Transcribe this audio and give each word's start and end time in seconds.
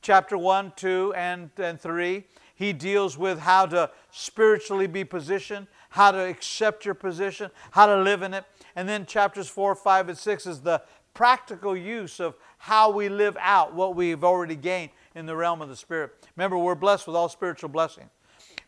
chapter 0.00 0.38
1, 0.38 0.72
2, 0.76 1.14
and, 1.16 1.50
and 1.56 1.80
3, 1.80 2.24
he 2.54 2.72
deals 2.72 3.16
with 3.16 3.40
how 3.40 3.66
to 3.66 3.90
spiritually 4.10 4.86
be 4.86 5.04
positioned, 5.04 5.66
how 5.90 6.10
to 6.10 6.18
accept 6.18 6.84
your 6.84 6.94
position, 6.94 7.50
how 7.70 7.86
to 7.86 7.96
live 8.02 8.22
in 8.22 8.34
it. 8.34 8.44
And 8.76 8.88
then 8.88 9.06
chapters 9.06 9.48
4, 9.48 9.74
5, 9.74 10.10
and 10.10 10.18
6 10.18 10.46
is 10.46 10.60
the 10.60 10.82
practical 11.14 11.76
use 11.76 12.20
of 12.20 12.36
how 12.58 12.90
we 12.90 13.08
live 13.08 13.36
out 13.40 13.74
what 13.74 13.96
we've 13.96 14.22
already 14.22 14.56
gained 14.56 14.90
in 15.14 15.26
the 15.26 15.34
realm 15.34 15.60
of 15.62 15.68
the 15.68 15.76
Spirit. 15.76 16.12
Remember, 16.36 16.56
we're 16.56 16.74
blessed 16.74 17.06
with 17.06 17.16
all 17.16 17.28
spiritual 17.28 17.68
blessings. 17.68 18.10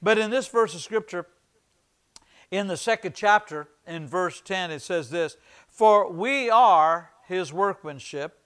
But 0.00 0.18
in 0.18 0.30
this 0.30 0.48
verse 0.48 0.74
of 0.74 0.80
Scripture, 0.80 1.26
in 2.50 2.66
the 2.66 2.76
second 2.76 3.14
chapter, 3.14 3.68
in 3.86 4.06
verse 4.06 4.40
10, 4.40 4.70
it 4.70 4.82
says 4.82 5.10
this 5.10 5.36
For 5.68 6.10
we 6.10 6.50
are 6.50 7.10
his 7.26 7.52
workmanship 7.52 8.38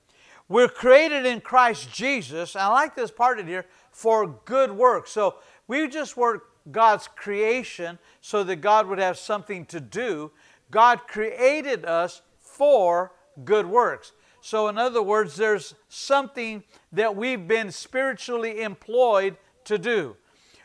we're 0.49 0.69
created 0.69 1.27
in 1.27 1.41
Christ 1.41 1.93
Jesus, 1.93 2.55
and 2.55 2.63
I 2.63 2.69
like 2.69 2.95
this 2.95 3.11
part 3.11 3.41
in 3.41 3.47
here, 3.47 3.67
for 3.91 4.27
good 4.45 4.71
works. 4.71 5.11
So 5.11 5.37
we 5.67 5.89
just 5.89 6.17
work 6.17 6.51
God's 6.71 7.09
creation 7.09 7.99
so 8.21 8.45
that 8.45 8.57
God 8.57 8.87
would 8.87 8.99
have 8.99 9.19
something 9.19 9.65
to 9.67 9.81
do. 9.81 10.31
God 10.71 11.07
created 11.07 11.85
us 11.85 12.23
for 12.39 13.13
good 13.45 13.67
works. 13.67 14.13
So, 14.41 14.69
in 14.69 14.79
other 14.79 15.03
words, 15.03 15.35
there's 15.35 15.75
something 15.89 16.63
that 16.93 17.17
we've 17.17 17.49
been 17.49 17.73
spiritually 17.73 18.63
employed 18.63 19.37
to 19.65 19.77
do. 19.77 20.17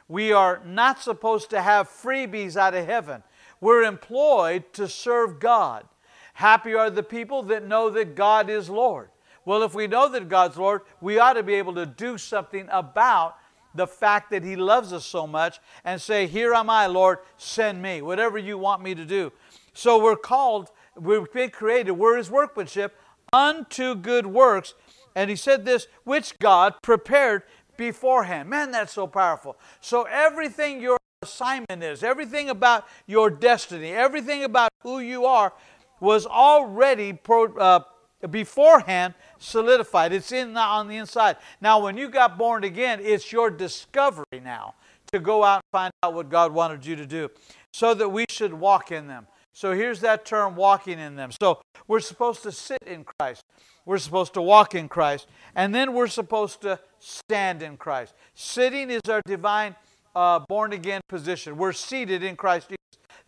We 0.08 0.32
are 0.32 0.62
not 0.66 1.02
supposed 1.02 1.50
to 1.50 1.62
have 1.62 1.90
freebies 1.90 2.56
out 2.56 2.76
of 2.76 2.86
heaven. 2.86 3.24
We're 3.60 3.84
employed 3.84 4.72
to 4.74 4.88
serve 4.88 5.40
God. 5.40 5.86
Happy 6.34 6.74
are 6.76 6.90
the 6.90 7.02
people 7.02 7.44
that 7.44 7.68
know 7.68 7.90
that 7.90 8.16
God 8.16 8.50
is 8.50 8.70
Lord. 8.70 9.10
Well, 9.46 9.64
if 9.64 9.74
we 9.74 9.88
know 9.88 10.08
that 10.10 10.30
God's 10.30 10.58
Lord, 10.58 10.82
we 11.00 11.18
ought 11.18 11.34
to 11.34 11.44
be 11.44 11.56
able 11.56 11.74
to 11.76 11.86
do 11.86 12.18
something 12.18 12.68
about 12.72 13.38
the 13.74 13.88
fact 13.88 14.32
that 14.32 14.44
He 14.44 14.56
loves 14.56 14.94
us 14.94 15.06
so 15.06 15.26
much 15.26 15.60
and 15.84 16.02
say, 16.02 16.28
Here 16.28 16.54
am 16.54 16.70
I, 16.70 16.88
Lord, 16.88 17.20
send 17.38 17.82
me, 17.82 18.02
whatever 18.02 18.38
you 18.38 18.58
want 18.58 18.84
me 18.84 18.94
to 18.96 19.06
do. 19.06 19.32
So 19.74 20.02
we're 20.02 20.16
called, 20.16 20.70
we've 20.96 21.32
been 21.32 21.50
created, 21.50 21.94
we're 21.94 22.18
His 22.18 22.30
workmanship 22.30 22.96
unto 23.34 23.96
good 23.96 24.28
works. 24.28 24.74
And 25.16 25.30
He 25.30 25.36
said 25.36 25.66
this, 25.66 25.88
which 26.04 26.38
God 26.40 26.76
prepared 26.82 27.44
beforehand. 27.78 28.50
Man, 28.50 28.72
that's 28.72 28.94
so 28.94 29.08
powerful. 29.08 29.58
So 29.80 30.04
everything 30.04 30.82
your 30.82 30.98
assignment 31.24 31.84
is, 31.84 32.04
everything 32.04 32.50
about 32.50 32.88
your 33.08 33.30
destiny, 33.30 33.92
everything 33.92 34.44
about 34.44 34.70
who 34.84 35.00
you 35.00 35.26
are 35.26 35.54
was 36.00 36.26
already 36.26 37.14
pro, 37.14 37.54
uh, 37.56 37.82
beforehand 38.30 39.14
solidified. 39.42 40.14
It's 40.14 40.32
in 40.32 40.54
the, 40.54 40.62
on 40.62 40.88
the 40.88 40.98
inside. 40.98 41.38
Now, 41.60 41.84
when 41.84 41.98
you 41.98 42.10
got 42.10 42.38
born 42.38 42.64
again, 42.64 43.00
it's 43.02 43.32
your 43.32 43.50
discovery 43.50 44.40
now 44.44 44.76
to 45.12 45.20
go 45.20 45.44
out 45.44 45.58
and 45.58 45.72
find 45.72 45.92
out 46.04 46.14
what 46.14 46.30
God 46.30 46.54
wanted 46.54 46.86
you 46.86 46.96
to 46.96 47.06
do, 47.06 47.30
so 47.74 47.94
that 47.94 48.10
we 48.10 48.26
should 48.30 48.54
walk 48.54 48.92
in 48.92 49.08
them. 49.08 49.28
So 49.54 49.74
here's 49.74 50.00
that 50.02 50.24
term, 50.26 50.56
walking 50.56 51.00
in 51.00 51.16
them. 51.16 51.32
So 51.42 51.62
we're 51.88 52.00
supposed 52.00 52.44
to 52.44 52.52
sit 52.52 52.82
in 52.88 53.04
Christ. 53.04 53.44
We're 53.86 53.98
supposed 53.98 54.34
to 54.36 54.42
walk 54.42 54.76
in 54.76 54.88
Christ. 54.88 55.28
And 55.56 55.76
then 55.76 55.94
we're 55.94 56.08
supposed 56.08 56.62
to 56.62 56.80
stand 57.00 57.62
in 57.62 57.76
Christ. 57.76 58.14
Sitting 58.34 58.90
is 58.90 59.02
our 59.10 59.22
divine 59.26 59.76
uh, 60.16 60.40
born 60.48 60.72
again 60.72 61.02
position. 61.10 61.58
We're 61.58 61.74
seated 61.74 62.24
in 62.24 62.38
Christ 62.38 62.70
Jesus. 62.70 62.78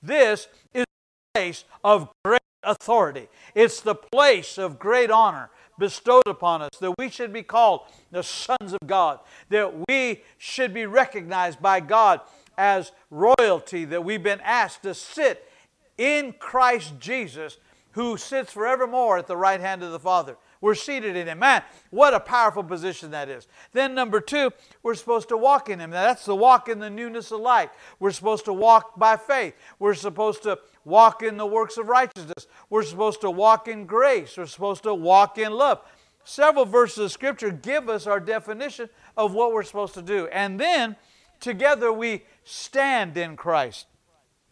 This 0.02 0.48
is 0.74 0.86
a 0.86 1.34
place 1.34 1.66
of 1.84 2.10
great 2.24 2.42
authority. 2.64 3.28
It's 3.56 3.82
the 3.82 3.96
place 3.96 4.58
of 4.58 4.80
great 4.80 5.12
honor 5.12 5.50
bestowed 5.78 6.28
upon 6.28 6.62
us, 6.62 6.72
that 6.80 6.98
we 6.98 7.10
should 7.10 7.34
be 7.34 7.44
called 7.44 7.82
the 8.12 8.24
sons 8.24 8.74
of 8.74 8.80
God, 8.86 9.20
that 9.50 9.88
we 9.88 10.22
should 10.38 10.74
be 10.74 10.86
recognized 10.86 11.62
by 11.62 11.80
God 11.80 12.22
as 12.58 12.92
royalty, 13.10 13.86
that 13.86 14.04
we've 14.04 14.24
been 14.24 14.42
asked 14.44 14.84
to 14.84 14.94
sit 14.94 15.50
in 15.98 16.34
Christ 16.40 16.94
Jesus, 17.00 17.58
who 17.92 18.18
sits 18.18 18.54
forevermore 18.54 19.18
at 19.18 19.28
the 19.28 19.38
right 19.38 19.60
hand 19.60 19.84
of 19.84 19.92
the 19.92 20.00
Father. 20.00 20.36
We're 20.62 20.76
seated 20.76 21.18
in 21.18 21.28
Him. 21.28 21.40
Man, 21.40 21.62
what 21.90 22.14
a 22.14 22.22
powerful 22.22 22.64
position 22.64 23.12
that 23.12 23.28
is. 23.28 23.48
Then, 23.74 23.94
number 23.94 24.22
two, 24.22 24.52
we're 24.82 24.96
supposed 24.96 25.28
to 25.30 25.38
walk 25.38 25.70
in 25.70 25.80
Him. 25.80 25.90
Now, 25.90 26.04
that's 26.04 26.26
the 26.26 26.36
walk 26.36 26.70
in 26.70 26.80
the 26.80 26.90
newness 26.90 27.32
of 27.32 27.42
life. 27.42 27.70
We're 28.00 28.12
supposed 28.12 28.46
to 28.46 28.54
walk 28.54 28.98
by 28.98 29.18
faith. 29.18 29.56
We're 29.78 29.94
supposed 29.94 30.44
to 30.44 30.60
walk 30.86 31.24
in 31.24 31.38
the 31.38 31.46
works 31.46 31.78
of 31.78 31.88
righteousness. 31.88 32.48
We're 32.70 32.84
supposed 32.84 33.22
to 33.22 33.32
walk 33.32 33.68
in 33.68 33.86
grace. 33.86 34.38
We're 34.38 34.46
supposed 34.46 34.84
to 34.84 34.94
walk 34.94 35.38
in 35.38 35.52
love. 35.52 35.82
Several 36.26 36.66
verses 36.66 37.06
of 37.06 37.12
Scripture 37.12 37.52
give 37.52 37.90
us 37.90 38.08
our 38.08 38.20
definition 38.20 38.90
of 39.18 39.34
what 39.34 39.52
we're 39.52 39.64
supposed 39.64 39.94
to 39.96 40.02
do. 40.02 40.28
And 40.28 40.60
then, 40.60 40.96
together, 41.40 41.92
we 41.92 42.24
stand 42.44 43.18
in 43.18 43.36
Christ. 43.36 43.88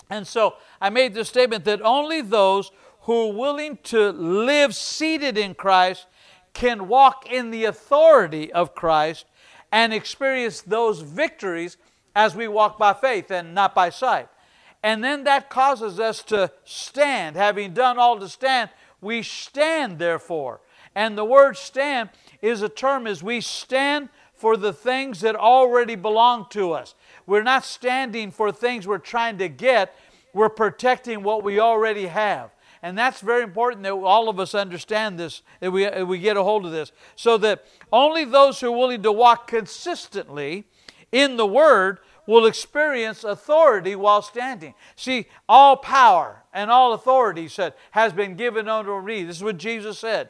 And 0.09 0.27
so, 0.27 0.55
I 0.81 0.89
made 0.89 1.13
the 1.13 1.23
statement 1.23 1.63
that 1.65 1.81
only 1.81 2.21
those 2.21 2.71
who 3.01 3.29
are 3.29 3.33
willing 3.33 3.77
to 3.83 4.11
live 4.11 4.75
seated 4.75 5.37
in 5.37 5.55
Christ 5.55 6.05
can 6.53 6.87
walk 6.87 7.31
in 7.31 7.51
the 7.51 7.65
authority 7.65 8.51
of 8.51 8.75
Christ 8.75 9.25
and 9.71 9.93
experience 9.93 10.61
those 10.61 11.01
victories 11.01 11.77
as 12.15 12.35
we 12.35 12.47
walk 12.47 12.77
by 12.77 12.93
faith 12.93 13.31
and 13.31 13.55
not 13.55 13.73
by 13.73 13.89
sight. 13.89 14.27
And 14.83 15.03
then 15.03 15.23
that 15.25 15.49
causes 15.49 15.99
us 15.99 16.23
to 16.23 16.51
stand. 16.65 17.35
Having 17.35 17.73
done 17.73 17.99
all 17.99 18.19
to 18.19 18.27
stand, 18.27 18.69
we 18.99 19.21
stand 19.21 19.99
therefore. 19.99 20.61
And 20.95 21.17
the 21.17 21.25
word 21.25 21.57
stand 21.57 22.09
is 22.41 22.61
a 22.61 22.69
term 22.69 23.07
as 23.07 23.23
we 23.23 23.41
stand 23.41 24.09
for 24.33 24.57
the 24.57 24.73
things 24.73 25.21
that 25.21 25.35
already 25.35 25.95
belong 25.95 26.47
to 26.49 26.71
us. 26.71 26.95
We're 27.27 27.43
not 27.43 27.63
standing 27.63 28.31
for 28.31 28.51
things 28.51 28.87
we're 28.87 28.97
trying 28.97 29.37
to 29.37 29.47
get, 29.47 29.95
we're 30.33 30.49
protecting 30.49 31.21
what 31.21 31.43
we 31.43 31.59
already 31.59 32.07
have. 32.07 32.49
And 32.81 32.97
that's 32.97 33.21
very 33.21 33.43
important 33.43 33.83
that 33.83 33.93
all 33.93 34.27
of 34.27 34.39
us 34.39 34.55
understand 34.55 35.19
this, 35.19 35.43
that 35.59 35.69
we, 35.69 35.83
that 35.83 36.07
we 36.07 36.17
get 36.17 36.37
a 36.37 36.43
hold 36.43 36.65
of 36.65 36.71
this. 36.71 36.91
So 37.15 37.37
that 37.37 37.65
only 37.93 38.25
those 38.25 38.59
who 38.59 38.73
are 38.73 38.77
willing 38.77 39.03
to 39.03 39.11
walk 39.11 39.47
consistently 39.47 40.65
in 41.11 41.37
the 41.37 41.45
Word 41.45 41.99
will 42.31 42.45
experience 42.45 43.25
authority 43.25 43.93
while 43.93 44.21
standing. 44.21 44.73
See, 44.95 45.27
all 45.49 45.75
power 45.75 46.43
and 46.53 46.71
all 46.71 46.93
authority, 46.93 47.49
said, 47.49 47.73
has 47.91 48.13
been 48.13 48.35
given 48.35 48.69
unto 48.69 49.01
me. 49.01 49.25
This 49.25 49.37
is 49.37 49.43
what 49.43 49.57
Jesus 49.57 49.99
said. 49.99 50.29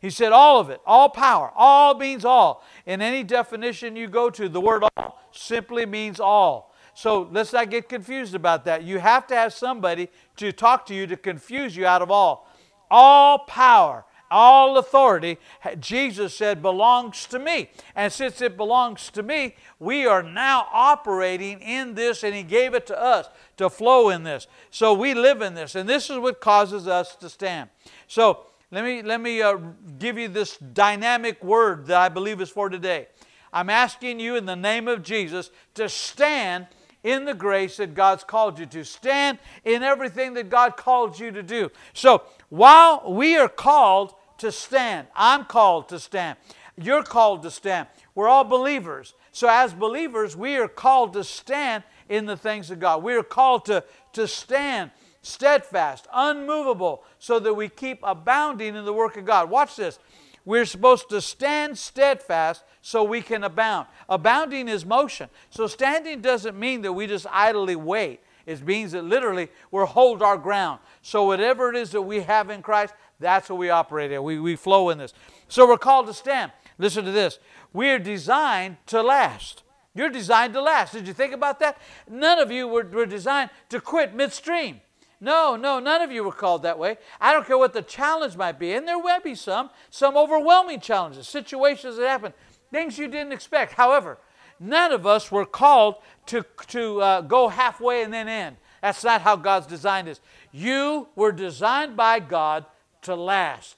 He 0.00 0.08
said, 0.08 0.32
all 0.32 0.58
of 0.58 0.70
it, 0.70 0.80
all 0.86 1.10
power. 1.10 1.52
All 1.54 1.94
means 1.94 2.24
all. 2.24 2.64
In 2.86 3.02
any 3.02 3.22
definition 3.22 3.96
you 3.96 4.08
go 4.08 4.30
to, 4.30 4.48
the 4.48 4.62
word 4.62 4.82
all 4.96 5.20
simply 5.30 5.84
means 5.84 6.18
all. 6.18 6.74
So 6.94 7.28
let's 7.30 7.52
not 7.52 7.70
get 7.70 7.86
confused 7.86 8.34
about 8.34 8.64
that. 8.64 8.82
You 8.82 8.98
have 8.98 9.26
to 9.26 9.34
have 9.34 9.52
somebody 9.52 10.08
to 10.36 10.52
talk 10.52 10.86
to 10.86 10.94
you 10.94 11.06
to 11.06 11.16
confuse 11.18 11.76
you 11.76 11.84
out 11.84 12.00
of 12.00 12.10
all. 12.10 12.48
All 12.90 13.40
power, 13.40 14.06
all 14.32 14.78
authority, 14.78 15.38
Jesus 15.78 16.34
said, 16.34 16.62
belongs 16.62 17.26
to 17.26 17.38
me. 17.38 17.70
And 17.94 18.12
since 18.12 18.40
it 18.40 18.56
belongs 18.56 19.10
to 19.10 19.22
me, 19.22 19.54
we 19.78 20.06
are 20.06 20.22
now 20.22 20.66
operating 20.72 21.60
in 21.60 21.94
this, 21.94 22.24
and 22.24 22.34
He 22.34 22.42
gave 22.42 22.74
it 22.74 22.86
to 22.86 23.00
us 23.00 23.28
to 23.58 23.70
flow 23.70 24.08
in 24.08 24.22
this. 24.22 24.46
So 24.70 24.94
we 24.94 25.14
live 25.14 25.42
in 25.42 25.54
this, 25.54 25.74
and 25.74 25.88
this 25.88 26.10
is 26.10 26.18
what 26.18 26.40
causes 26.40 26.88
us 26.88 27.14
to 27.16 27.28
stand. 27.28 27.70
So 28.08 28.46
let 28.70 28.84
me, 28.84 29.02
let 29.02 29.20
me 29.20 29.42
uh, 29.42 29.58
give 29.98 30.16
you 30.16 30.28
this 30.28 30.56
dynamic 30.56 31.44
word 31.44 31.86
that 31.86 31.98
I 31.98 32.08
believe 32.08 32.40
is 32.40 32.48
for 32.48 32.70
today. 32.70 33.08
I'm 33.52 33.68
asking 33.68 34.18
you 34.18 34.36
in 34.36 34.46
the 34.46 34.56
name 34.56 34.88
of 34.88 35.02
Jesus 35.02 35.50
to 35.74 35.88
stand 35.88 36.68
in 37.04 37.24
the 37.24 37.34
grace 37.34 37.76
that 37.76 37.94
God's 37.94 38.24
called 38.24 38.58
you 38.58 38.66
to. 38.66 38.84
Stand 38.84 39.38
in 39.64 39.82
everything 39.82 40.34
that 40.34 40.48
God 40.48 40.76
called 40.76 41.18
you 41.18 41.30
to 41.32 41.42
do. 41.42 41.70
So 41.92 42.22
while 42.48 43.12
we 43.12 43.36
are 43.36 43.48
called 43.48 44.14
to 44.42 44.52
stand, 44.52 45.06
I'm 45.16 45.44
called 45.44 45.88
to 45.88 45.98
stand. 45.98 46.36
You're 46.76 47.02
called 47.02 47.42
to 47.44 47.50
stand. 47.50 47.88
We're 48.14 48.28
all 48.28 48.44
believers. 48.44 49.14
So 49.30 49.48
as 49.48 49.72
believers, 49.72 50.36
we 50.36 50.56
are 50.56 50.68
called 50.68 51.12
to 51.14 51.24
stand 51.24 51.84
in 52.08 52.26
the 52.26 52.36
things 52.36 52.70
of 52.70 52.78
God. 52.78 53.02
We 53.02 53.14
are 53.14 53.22
called 53.22 53.64
to, 53.66 53.84
to 54.12 54.28
stand 54.28 54.90
steadfast, 55.22 56.08
unmovable, 56.12 57.04
so 57.18 57.38
that 57.38 57.54
we 57.54 57.68
keep 57.68 58.00
abounding 58.02 58.74
in 58.74 58.84
the 58.84 58.92
work 58.92 59.16
of 59.16 59.24
God. 59.24 59.48
Watch 59.48 59.76
this. 59.76 59.98
We're 60.44 60.66
supposed 60.66 61.08
to 61.10 61.20
stand 61.20 61.78
steadfast 61.78 62.64
so 62.80 63.04
we 63.04 63.22
can 63.22 63.44
abound. 63.44 63.86
Abounding 64.08 64.68
is 64.68 64.84
motion. 64.84 65.28
So 65.50 65.68
standing 65.68 66.20
doesn't 66.20 66.58
mean 66.58 66.82
that 66.82 66.92
we 66.92 67.06
just 67.06 67.26
idly 67.30 67.76
wait. 67.76 68.20
It 68.44 68.60
means 68.66 68.90
that 68.90 69.04
literally 69.04 69.50
we'll 69.70 69.86
hold 69.86 70.20
our 70.20 70.36
ground. 70.36 70.80
So 71.00 71.24
whatever 71.24 71.70
it 71.70 71.76
is 71.76 71.92
that 71.92 72.02
we 72.02 72.22
have 72.22 72.50
in 72.50 72.60
Christ, 72.60 72.92
that's 73.22 73.48
what 73.48 73.58
we 73.58 73.70
operate 73.70 74.12
at. 74.12 74.22
We, 74.22 74.38
we 74.38 74.56
flow 74.56 74.90
in 74.90 74.98
this. 74.98 75.14
So 75.48 75.66
we're 75.66 75.78
called 75.78 76.06
to 76.08 76.14
stand. 76.14 76.52
Listen 76.78 77.04
to 77.04 77.12
this. 77.12 77.38
We 77.72 77.90
are 77.90 77.98
designed 77.98 78.76
to 78.86 79.02
last. 79.02 79.62
You're 79.94 80.10
designed 80.10 80.54
to 80.54 80.62
last. 80.62 80.92
Did 80.92 81.06
you 81.06 81.12
think 81.12 81.32
about 81.32 81.60
that? 81.60 81.78
None 82.08 82.38
of 82.38 82.50
you 82.50 82.66
were, 82.66 82.84
were 82.84 83.06
designed 83.06 83.50
to 83.68 83.80
quit 83.80 84.14
midstream. 84.14 84.80
No, 85.20 85.54
no, 85.54 85.78
none 85.78 86.02
of 86.02 86.10
you 86.10 86.24
were 86.24 86.32
called 86.32 86.64
that 86.64 86.78
way. 86.78 86.96
I 87.20 87.32
don't 87.32 87.46
care 87.46 87.58
what 87.58 87.74
the 87.74 87.82
challenge 87.82 88.36
might 88.36 88.58
be, 88.58 88.72
and 88.72 88.88
there 88.88 88.98
will 88.98 89.20
be 89.20 89.36
some, 89.36 89.70
some 89.88 90.16
overwhelming 90.16 90.80
challenges, 90.80 91.28
situations 91.28 91.96
that 91.96 92.08
happen, 92.08 92.32
things 92.72 92.98
you 92.98 93.06
didn't 93.06 93.32
expect. 93.32 93.74
However, 93.74 94.18
none 94.58 94.90
of 94.90 95.06
us 95.06 95.30
were 95.30 95.46
called 95.46 95.96
to, 96.26 96.44
to 96.68 97.00
uh, 97.00 97.20
go 97.20 97.46
halfway 97.46 98.02
and 98.02 98.12
then 98.12 98.26
end. 98.26 98.56
That's 98.80 99.04
not 99.04 99.20
how 99.20 99.36
God's 99.36 99.68
designed 99.68 100.08
us. 100.08 100.20
You 100.50 101.06
were 101.14 101.30
designed 101.30 101.96
by 101.96 102.18
God 102.18 102.66
to 103.02 103.14
last. 103.14 103.76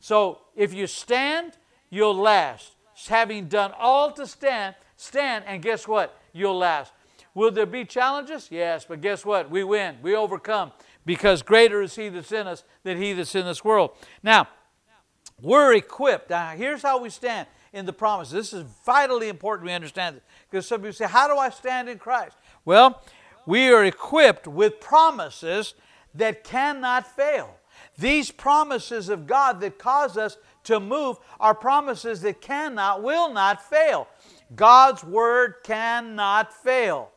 So 0.00 0.40
if 0.54 0.74
you 0.74 0.86
stand, 0.86 1.52
you'll 1.90 2.16
last. 2.16 2.72
Having 3.08 3.48
done 3.48 3.72
all 3.78 4.12
to 4.12 4.26
stand, 4.26 4.74
stand, 4.96 5.44
and 5.46 5.62
guess 5.62 5.88
what? 5.88 6.18
You'll 6.32 6.58
last. 6.58 6.92
Will 7.34 7.50
there 7.50 7.66
be 7.66 7.84
challenges? 7.84 8.48
Yes, 8.50 8.84
but 8.88 9.00
guess 9.00 9.24
what? 9.24 9.50
We 9.50 9.64
win. 9.64 9.96
We 10.02 10.14
overcome 10.14 10.72
because 11.04 11.42
greater 11.42 11.82
is 11.82 11.96
He 11.96 12.08
that's 12.08 12.30
in 12.30 12.46
us 12.46 12.62
than 12.84 12.96
He 12.96 13.12
that's 13.12 13.34
in 13.34 13.44
this 13.44 13.64
world. 13.64 13.90
Now, 14.22 14.48
we're 15.42 15.74
equipped. 15.74 16.30
Now, 16.30 16.50
here's 16.50 16.82
how 16.82 17.00
we 17.00 17.10
stand 17.10 17.48
in 17.72 17.86
the 17.86 17.92
promise. 17.92 18.30
This 18.30 18.52
is 18.52 18.64
vitally 18.86 19.28
important 19.28 19.66
we 19.66 19.72
understand 19.72 20.16
it 20.16 20.22
because 20.48 20.66
some 20.66 20.80
people 20.80 20.92
say, 20.92 21.06
How 21.06 21.26
do 21.26 21.36
I 21.36 21.50
stand 21.50 21.88
in 21.88 21.98
Christ? 21.98 22.36
Well, 22.64 23.02
we 23.46 23.68
are 23.68 23.84
equipped 23.84 24.46
with 24.46 24.80
promises 24.80 25.74
that 26.14 26.44
cannot 26.44 27.06
fail. 27.06 27.56
These 27.98 28.30
promises 28.30 29.08
of 29.08 29.26
God 29.26 29.60
that 29.60 29.78
cause 29.78 30.16
us 30.16 30.36
to 30.64 30.80
move 30.80 31.18
are 31.38 31.54
promises 31.54 32.22
that 32.22 32.40
cannot, 32.40 33.02
will 33.02 33.32
not 33.32 33.68
fail. 33.68 34.08
God's 34.54 35.04
word 35.04 35.56
cannot 35.64 36.52
fail. 36.52 37.10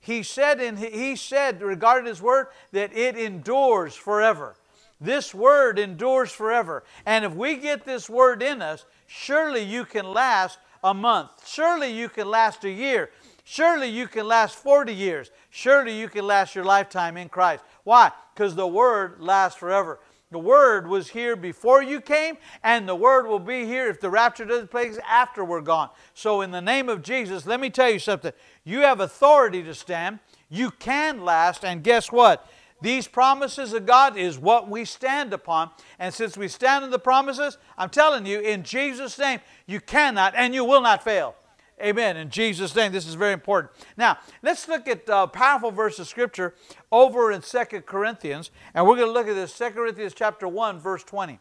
He 0.00 0.22
said 0.22 0.60
in 0.60 0.76
he 0.76 1.16
said 1.16 1.62
regarding 1.62 2.06
his 2.06 2.20
word 2.20 2.48
that 2.72 2.94
it 2.94 3.16
endures 3.16 3.94
forever. 3.94 4.54
This 5.00 5.34
word 5.34 5.78
endures 5.78 6.30
forever. 6.30 6.84
And 7.06 7.24
if 7.24 7.34
we 7.34 7.56
get 7.56 7.84
this 7.84 8.08
word 8.08 8.42
in 8.42 8.62
us 8.62 8.84
surely 9.06 9.62
you 9.62 9.84
can 9.84 10.06
last 10.06 10.58
a 10.82 10.92
month. 10.92 11.30
Surely 11.46 11.90
you 11.90 12.08
can 12.08 12.28
last 12.28 12.64
a 12.64 12.70
year. 12.70 13.10
Surely 13.44 13.88
you 13.88 14.06
can 14.06 14.26
last 14.26 14.56
40 14.56 14.94
years. 14.94 15.30
Surely 15.50 15.98
you 15.98 16.08
can 16.08 16.26
last 16.26 16.54
your 16.54 16.64
lifetime 16.64 17.16
in 17.16 17.28
christ. 17.28 17.64
Why? 17.84 18.10
Because 18.34 18.54
the 18.54 18.66
word 18.66 19.20
lasts 19.20 19.58
forever 19.58 20.00
the 20.34 20.38
Word 20.40 20.88
was 20.88 21.10
here 21.10 21.36
before 21.36 21.80
you 21.80 22.00
came, 22.00 22.38
and 22.64 22.88
the 22.88 22.94
Word 22.96 23.28
will 23.28 23.38
be 23.38 23.66
here 23.66 23.86
if 23.86 24.00
the 24.00 24.10
rapture 24.10 24.44
doesn't 24.44 24.68
place 24.68 24.98
after 25.08 25.44
we're 25.44 25.60
gone. 25.60 25.90
So, 26.12 26.40
in 26.40 26.50
the 26.50 26.60
name 26.60 26.88
of 26.88 27.02
Jesus, 27.02 27.46
let 27.46 27.60
me 27.60 27.70
tell 27.70 27.88
you 27.88 28.00
something. 28.00 28.32
You 28.64 28.80
have 28.80 28.98
authority 28.98 29.62
to 29.62 29.74
stand. 29.74 30.18
You 30.50 30.72
can 30.72 31.24
last, 31.24 31.64
and 31.64 31.84
guess 31.84 32.10
what? 32.10 32.50
These 32.82 33.06
promises 33.06 33.72
of 33.72 33.86
God 33.86 34.16
is 34.16 34.36
what 34.36 34.68
we 34.68 34.84
stand 34.84 35.32
upon. 35.32 35.70
And 36.00 36.12
since 36.12 36.36
we 36.36 36.48
stand 36.48 36.82
on 36.82 36.90
the 36.90 36.98
promises, 36.98 37.56
I'm 37.78 37.88
telling 37.88 38.26
you, 38.26 38.40
in 38.40 38.64
Jesus' 38.64 39.16
name, 39.16 39.38
you 39.66 39.80
cannot 39.80 40.34
and 40.36 40.52
you 40.52 40.64
will 40.64 40.82
not 40.82 41.04
fail. 41.04 41.36
Amen. 41.82 42.16
In 42.16 42.30
Jesus' 42.30 42.74
name, 42.74 42.92
this 42.92 43.06
is 43.06 43.14
very 43.14 43.32
important. 43.32 43.72
Now, 43.96 44.18
let's 44.42 44.68
look 44.68 44.86
at 44.86 45.02
a 45.08 45.26
powerful 45.26 45.72
verse 45.72 45.98
of 45.98 46.06
Scripture 46.06 46.54
over 46.92 47.32
in 47.32 47.42
Second 47.42 47.82
Corinthians, 47.82 48.50
and 48.74 48.86
we're 48.86 48.96
going 48.96 49.08
to 49.08 49.12
look 49.12 49.26
at 49.26 49.34
this, 49.34 49.52
Second 49.52 49.78
Corinthians 49.78 50.14
chapter 50.14 50.46
1, 50.46 50.78
verse 50.78 51.02
20. 51.02 51.40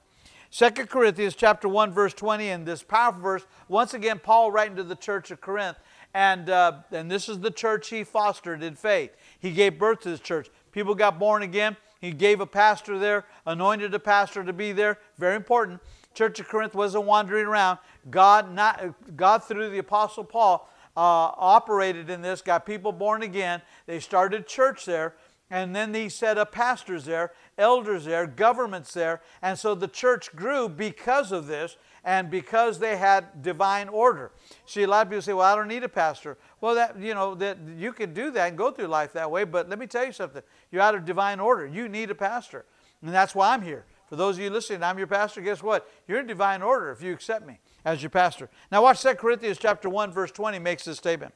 2 0.51 0.69
Corinthians 0.87 1.35
chapter 1.35 1.67
1, 1.67 1.91
verse 1.91 2.13
20, 2.13 2.49
and 2.49 2.65
this 2.65 2.83
powerful 2.83 3.21
verse, 3.21 3.45
once 3.67 3.93
again, 3.93 4.19
Paul 4.19 4.51
writing 4.51 4.75
to 4.75 4.83
the 4.83 4.95
church 4.95 5.29
of 5.31 5.39
Corinth, 5.39 5.77
and, 6.13 6.49
uh, 6.49 6.79
and 6.91 7.09
this 7.09 7.29
is 7.29 7.39
the 7.39 7.51
church 7.51 7.89
he 7.89 8.03
fostered 8.03 8.61
in 8.63 8.75
faith. 8.75 9.15
He 9.39 9.51
gave 9.51 9.79
birth 9.79 10.01
to 10.01 10.09
this 10.09 10.19
church. 10.19 10.49
People 10.71 10.95
got 10.95 11.19
born 11.19 11.43
again. 11.43 11.77
He 12.01 12.11
gave 12.11 12.41
a 12.41 12.45
pastor 12.45 12.99
there, 12.99 13.25
anointed 13.45 13.93
a 13.93 13.99
pastor 13.99 14.43
to 14.43 14.53
be 14.53 14.73
there. 14.73 14.99
Very 15.17 15.35
important. 15.35 15.79
Church 16.13 16.39
of 16.39 16.47
Corinth 16.47 16.75
wasn't 16.75 17.05
wandering 17.05 17.45
around. 17.45 17.79
God, 18.09 18.53
not, 18.53 18.93
God 19.15 19.43
through 19.43 19.69
the 19.69 19.79
Apostle 19.79 20.23
Paul, 20.23 20.69
uh, 20.95 21.33
operated 21.37 22.09
in 22.09 22.21
this, 22.21 22.41
got 22.41 22.65
people 22.65 22.91
born 22.91 23.23
again. 23.23 23.61
They 23.87 23.99
started 23.99 24.47
church 24.47 24.85
there, 24.85 25.15
and 25.49 25.75
then 25.75 25.93
he 25.93 26.09
set 26.09 26.37
up 26.37 26.51
pastors 26.51 27.05
there, 27.05 27.31
elders 27.57 28.05
there, 28.05 28.27
governments 28.27 28.93
there. 28.93 29.21
And 29.41 29.57
so 29.57 29.75
the 29.75 29.87
church 29.87 30.35
grew 30.35 30.69
because 30.69 31.31
of 31.31 31.47
this 31.47 31.77
and 32.03 32.29
because 32.29 32.79
they 32.79 32.97
had 32.97 33.41
divine 33.41 33.87
order. 33.87 34.31
See, 34.65 34.83
a 34.83 34.87
lot 34.87 35.07
of 35.07 35.09
people 35.09 35.21
say, 35.21 35.33
well, 35.33 35.51
I 35.51 35.55
don't 35.55 35.67
need 35.67 35.83
a 35.83 35.89
pastor. 35.89 36.37
Well, 36.59 36.75
that, 36.75 36.99
you 36.99 37.13
know, 37.13 37.33
that 37.35 37.57
you 37.77 37.93
can 37.93 38.13
do 38.13 38.29
that 38.31 38.49
and 38.49 38.57
go 38.57 38.71
through 38.71 38.87
life 38.87 39.13
that 39.13 39.29
way, 39.31 39.45
but 39.45 39.69
let 39.69 39.79
me 39.79 39.87
tell 39.87 40.05
you 40.05 40.11
something. 40.11 40.41
You're 40.71 40.81
out 40.81 40.95
of 40.95 41.05
divine 41.05 41.39
order. 41.39 41.65
You 41.65 41.87
need 41.87 42.11
a 42.11 42.15
pastor. 42.15 42.65
And 43.01 43.13
that's 43.13 43.33
why 43.33 43.53
I'm 43.53 43.61
here. 43.61 43.85
For 44.13 44.17
those 44.17 44.37
of 44.37 44.43
you 44.43 44.51
listening, 44.51 44.83
I'm 44.83 44.99
your 44.99 45.07
pastor. 45.07 45.41
Guess 45.41 45.63
what? 45.63 45.89
You're 46.07 46.19
in 46.19 46.27
divine 46.27 46.61
order 46.61 46.91
if 46.91 47.01
you 47.01 47.13
accept 47.13 47.47
me 47.47 47.57
as 47.83 48.03
your 48.03 48.11
pastor. 48.11 48.47
Now 48.71 48.83
watch 48.83 49.01
2 49.01 49.15
Corinthians 49.15 49.57
chapter 49.57 49.89
1 49.89 50.11
verse 50.11 50.31
20 50.31 50.59
makes 50.59 50.85
this 50.85 50.99
statement. 50.99 51.33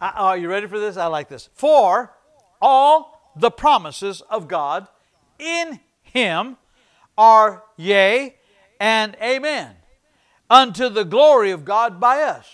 Uh, 0.00 0.10
are 0.12 0.36
you 0.36 0.50
ready 0.50 0.66
for 0.66 0.80
this? 0.80 0.96
I 0.96 1.06
like 1.06 1.28
this. 1.28 1.48
For 1.54 2.12
all 2.60 3.32
the 3.36 3.52
promises 3.52 4.22
of 4.22 4.48
God 4.48 4.88
in 5.38 5.78
him 6.02 6.56
are 7.16 7.62
yea 7.76 8.34
and 8.80 9.16
amen 9.22 9.76
unto 10.50 10.88
the 10.88 11.04
glory 11.04 11.52
of 11.52 11.64
God 11.64 12.00
by 12.00 12.22
us. 12.22 12.50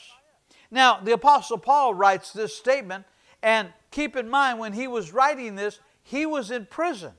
Now, 0.71 1.00
the 1.00 1.12
Apostle 1.12 1.56
Paul 1.56 1.95
writes 1.95 2.30
this 2.30 2.54
statement, 2.54 3.06
and 3.42 3.73
keep 3.90 4.16
in 4.16 4.28
mind 4.28 4.59
when 4.59 4.75
he 4.75 4.87
was 4.87 5.14
writing 5.14 5.54
this, 5.54 5.80
he 6.02 6.26
was 6.26 6.50
in 6.50 6.66
prison. 6.66 7.12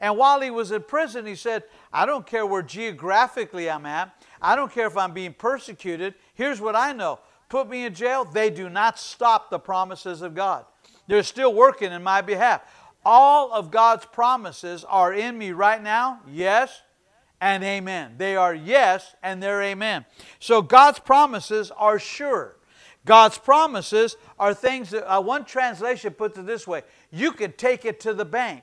And 0.00 0.16
while 0.16 0.40
he 0.40 0.50
was 0.50 0.70
in 0.70 0.82
prison, 0.82 1.26
he 1.26 1.34
said, 1.34 1.64
I 1.92 2.06
don't 2.06 2.26
care 2.26 2.46
where 2.46 2.62
geographically 2.62 3.68
I'm 3.68 3.84
at. 3.86 4.14
I 4.40 4.54
don't 4.54 4.70
care 4.70 4.86
if 4.86 4.96
I'm 4.96 5.12
being 5.12 5.34
persecuted. 5.34 6.14
Here's 6.34 6.60
what 6.60 6.76
I 6.76 6.92
know 6.92 7.20
put 7.48 7.68
me 7.68 7.86
in 7.86 7.94
jail, 7.94 8.24
they 8.24 8.50
do 8.50 8.68
not 8.68 8.98
stop 8.98 9.50
the 9.50 9.58
promises 9.58 10.20
of 10.20 10.34
God. 10.34 10.66
They're 11.06 11.22
still 11.22 11.54
working 11.54 11.92
in 11.92 12.02
my 12.02 12.20
behalf. 12.20 12.60
All 13.04 13.50
of 13.52 13.70
God's 13.70 14.04
promises 14.04 14.84
are 14.84 15.14
in 15.14 15.38
me 15.38 15.52
right 15.52 15.82
now, 15.82 16.20
yes 16.30 16.82
and 17.40 17.64
amen. 17.64 18.14
They 18.18 18.36
are 18.36 18.54
yes 18.54 19.14
and 19.22 19.42
they're 19.42 19.62
amen. 19.62 20.04
So 20.38 20.60
God's 20.60 20.98
promises 20.98 21.70
are 21.70 21.98
sure. 21.98 22.56
God's 23.04 23.38
promises 23.38 24.16
are 24.38 24.52
things 24.52 24.90
that 24.90 25.10
uh, 25.10 25.22
one 25.22 25.46
translation 25.46 26.12
puts 26.12 26.36
it 26.36 26.44
this 26.44 26.66
way 26.66 26.82
you 27.10 27.32
can 27.32 27.52
take 27.52 27.86
it 27.86 28.00
to 28.00 28.12
the 28.12 28.24
bank 28.24 28.62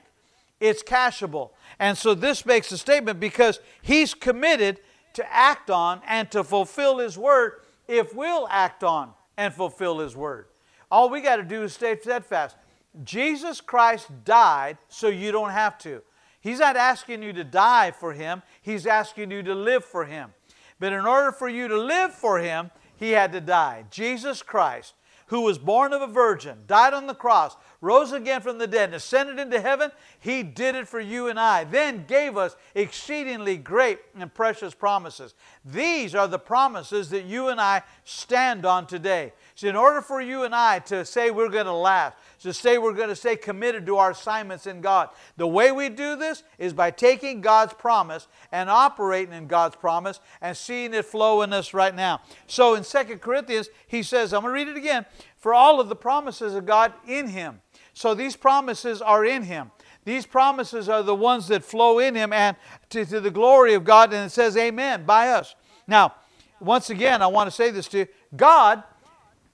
it's 0.60 0.82
cashable. 0.82 1.50
And 1.78 1.96
so 1.96 2.14
this 2.14 2.46
makes 2.46 2.72
a 2.72 2.78
statement 2.78 3.20
because 3.20 3.60
he's 3.82 4.14
committed 4.14 4.80
to 5.14 5.32
act 5.32 5.70
on 5.70 6.00
and 6.06 6.30
to 6.30 6.44
fulfill 6.44 6.98
his 6.98 7.16
word 7.16 7.60
if 7.88 8.14
we'll 8.14 8.48
act 8.50 8.84
on 8.84 9.12
and 9.36 9.52
fulfill 9.52 9.98
his 9.98 10.16
word. 10.16 10.46
All 10.90 11.10
we 11.10 11.20
got 11.20 11.36
to 11.36 11.42
do 11.42 11.62
is 11.62 11.74
stay 11.74 11.98
steadfast. 11.98 12.56
Jesus 13.04 13.60
Christ 13.60 14.08
died 14.24 14.78
so 14.88 15.08
you 15.08 15.32
don't 15.32 15.50
have 15.50 15.78
to. 15.78 16.02
He's 16.40 16.60
not 16.60 16.76
asking 16.76 17.22
you 17.22 17.32
to 17.32 17.44
die 17.44 17.90
for 17.90 18.12
him, 18.12 18.42
he's 18.62 18.86
asking 18.86 19.30
you 19.30 19.42
to 19.42 19.54
live 19.54 19.84
for 19.84 20.04
him. 20.04 20.32
But 20.78 20.92
in 20.92 21.06
order 21.06 21.32
for 21.32 21.48
you 21.48 21.68
to 21.68 21.78
live 21.78 22.14
for 22.14 22.38
him, 22.38 22.70
he 22.96 23.10
had 23.10 23.32
to 23.32 23.40
die. 23.40 23.84
Jesus 23.90 24.42
Christ, 24.42 24.94
who 25.26 25.40
was 25.40 25.58
born 25.58 25.92
of 25.92 26.02
a 26.02 26.06
virgin, 26.06 26.58
died 26.66 26.94
on 26.94 27.06
the 27.06 27.14
cross, 27.14 27.56
rose 27.80 28.12
again 28.12 28.40
from 28.40 28.58
the 28.58 28.66
dead, 28.66 28.90
and 28.90 28.94
ascended 28.94 29.38
into 29.38 29.60
heaven, 29.60 29.90
He 30.18 30.42
did 30.42 30.74
it 30.74 30.88
for 30.88 31.00
you 31.00 31.28
and 31.28 31.38
I, 31.38 31.64
then 31.64 32.04
gave 32.06 32.36
us 32.36 32.56
exceedingly 32.74 33.56
great 33.56 33.98
and 34.18 34.32
precious 34.32 34.74
promises. 34.74 35.34
These 35.64 36.14
are 36.14 36.28
the 36.28 36.38
promises 36.38 37.10
that 37.10 37.24
you 37.24 37.48
and 37.48 37.60
I 37.60 37.82
stand 38.04 38.64
on 38.64 38.86
today. 38.86 39.32
So, 39.54 39.68
in 39.68 39.76
order 39.76 40.02
for 40.02 40.20
you 40.20 40.44
and 40.44 40.54
I 40.54 40.80
to 40.80 41.04
say 41.04 41.30
we're 41.30 41.48
going 41.48 41.66
to 41.66 41.72
last, 41.72 42.16
to 42.40 42.52
say 42.52 42.78
we're 42.78 42.92
going 42.92 43.08
to 43.08 43.16
stay 43.16 43.36
committed 43.36 43.86
to 43.86 43.96
our 43.96 44.10
assignments 44.10 44.66
in 44.66 44.80
God, 44.80 45.10
the 45.36 45.46
way 45.46 45.72
we 45.72 45.88
do 45.88 46.16
this 46.16 46.42
is 46.58 46.72
by 46.72 46.90
taking 46.90 47.40
God's 47.40 47.72
promise 47.72 48.28
and 48.52 48.68
operating 48.68 49.34
in 49.34 49.46
God's 49.46 49.76
promise 49.76 50.20
and 50.40 50.56
seeing 50.56 50.92
it 50.94 51.04
flow 51.04 51.42
in 51.42 51.52
us 51.52 51.72
right 51.72 51.94
now. 51.94 52.20
So, 52.46 52.74
in 52.74 52.84
2 52.84 53.18
Corinthians, 53.18 53.68
he 53.86 54.02
says, 54.02 54.32
I'm 54.32 54.42
going 54.42 54.54
to 54.54 54.54
read 54.54 54.68
it 54.68 54.76
again 54.76 55.06
for 55.46 55.54
all 55.54 55.80
of 55.80 55.88
the 55.88 55.96
promises 55.96 56.54
of 56.54 56.66
God 56.66 56.92
in 57.06 57.28
Him. 57.28 57.60
So, 57.96 58.12
these 58.12 58.36
promises 58.36 59.00
are 59.00 59.24
in 59.24 59.42
Him. 59.42 59.70
These 60.04 60.26
promises 60.26 60.86
are 60.90 61.02
the 61.02 61.14
ones 61.14 61.48
that 61.48 61.64
flow 61.64 61.98
in 61.98 62.14
Him 62.14 62.30
and 62.30 62.54
to, 62.90 63.06
to 63.06 63.20
the 63.20 63.30
glory 63.30 63.72
of 63.72 63.84
God, 63.84 64.12
and 64.12 64.26
it 64.26 64.28
says, 64.28 64.54
Amen, 64.54 65.06
by 65.06 65.30
us. 65.30 65.54
Now, 65.86 66.12
once 66.60 66.90
again, 66.90 67.22
I 67.22 67.26
want 67.28 67.46
to 67.46 67.50
say 67.50 67.70
this 67.70 67.88
to 67.88 68.00
you 68.00 68.06
God 68.36 68.82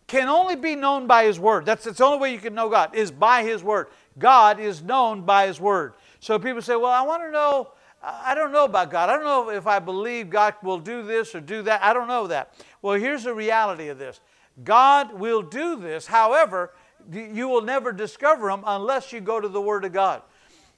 can 0.08 0.28
only 0.28 0.56
be 0.56 0.74
known 0.74 1.06
by 1.06 1.22
His 1.22 1.38
Word. 1.38 1.66
That's, 1.66 1.84
that's 1.84 1.98
the 1.98 2.04
only 2.04 2.18
way 2.18 2.32
you 2.32 2.40
can 2.40 2.52
know 2.52 2.68
God, 2.68 2.96
is 2.96 3.12
by 3.12 3.44
His 3.44 3.62
Word. 3.62 3.86
God 4.18 4.58
is 4.58 4.82
known 4.82 5.22
by 5.22 5.46
His 5.46 5.60
Word. 5.60 5.94
So 6.18 6.36
people 6.40 6.62
say, 6.62 6.74
well, 6.74 6.86
I 6.86 7.02
want 7.02 7.22
to 7.22 7.30
know, 7.30 7.68
I 8.02 8.34
don't 8.34 8.50
know 8.50 8.64
about 8.64 8.90
God. 8.90 9.08
I 9.08 9.12
don't 9.12 9.24
know 9.24 9.50
if 9.50 9.68
I 9.68 9.78
believe 9.78 10.30
God 10.30 10.56
will 10.64 10.80
do 10.80 11.04
this 11.04 11.32
or 11.36 11.40
do 11.40 11.62
that. 11.62 11.80
I 11.80 11.92
don't 11.92 12.08
know 12.08 12.26
that. 12.26 12.54
Well, 12.82 12.98
here's 12.98 13.22
the 13.22 13.34
reality 13.34 13.86
of 13.86 13.98
this 13.98 14.20
God 14.64 15.12
will 15.14 15.42
do 15.42 15.76
this. 15.76 16.06
However, 16.08 16.72
you 17.10 17.48
will 17.48 17.62
never 17.62 17.92
discover 17.92 18.50
Him 18.50 18.62
unless 18.66 19.12
you 19.12 19.20
go 19.20 19.40
to 19.40 19.48
the 19.48 19.60
Word 19.60 19.84
of 19.84 19.92
God. 19.92 20.22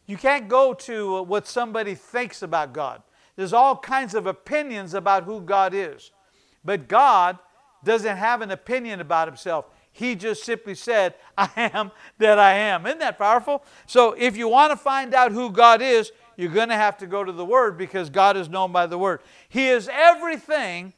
You 0.07 0.17
can't 0.17 0.49
go 0.49 0.75
to 0.75 1.17
uh, 1.17 1.23
what 1.23 1.47
somebody 1.47 1.95
thinks 1.95 2.43
about 2.43 2.73
God. 2.73 3.03
There's 3.37 3.53
all 3.53 3.77
kinds 3.77 4.15
of 4.15 4.27
opinions 4.27 4.95
about 4.95 5.25
who 5.25 5.41
God 5.41 5.75
is. 5.75 6.11
But 6.65 6.89
God 6.89 7.39
doesn't 7.85 8.17
have 8.17 8.41
an 8.41 8.51
opinion 8.51 9.01
about 9.01 9.29
himself. 9.29 9.67
He 9.93 10.15
just 10.15 10.45
simply 10.45 10.75
said, 10.75 11.15
I 11.39 11.49
am 11.57 11.91
that 12.19 12.39
I 12.39 12.55
am. 12.55 12.87
Isn't 12.87 12.99
that 12.99 13.19
powerful? 13.19 13.65
So 13.87 14.13
if 14.13 14.37
you 14.37 14.49
want 14.49 14.73
to 14.73 14.77
find 14.77 15.15
out 15.15 15.33
who 15.33 15.51
God 15.51 15.83
is, 15.83 16.13
you're 16.37 16.51
going 16.51 16.69
to 16.69 16.75
have 16.75 16.99
to 16.99 17.07
go 17.07 17.23
to 17.23 17.33
the 17.33 17.45
Word 17.45 17.79
because 17.79 18.11
God 18.11 18.37
is 18.37 18.49
known 18.49 18.73
by 18.73 18.87
the 18.87 18.99
Word. 18.99 19.21
He 19.49 19.69
is 19.69 19.89
everything 19.93 20.93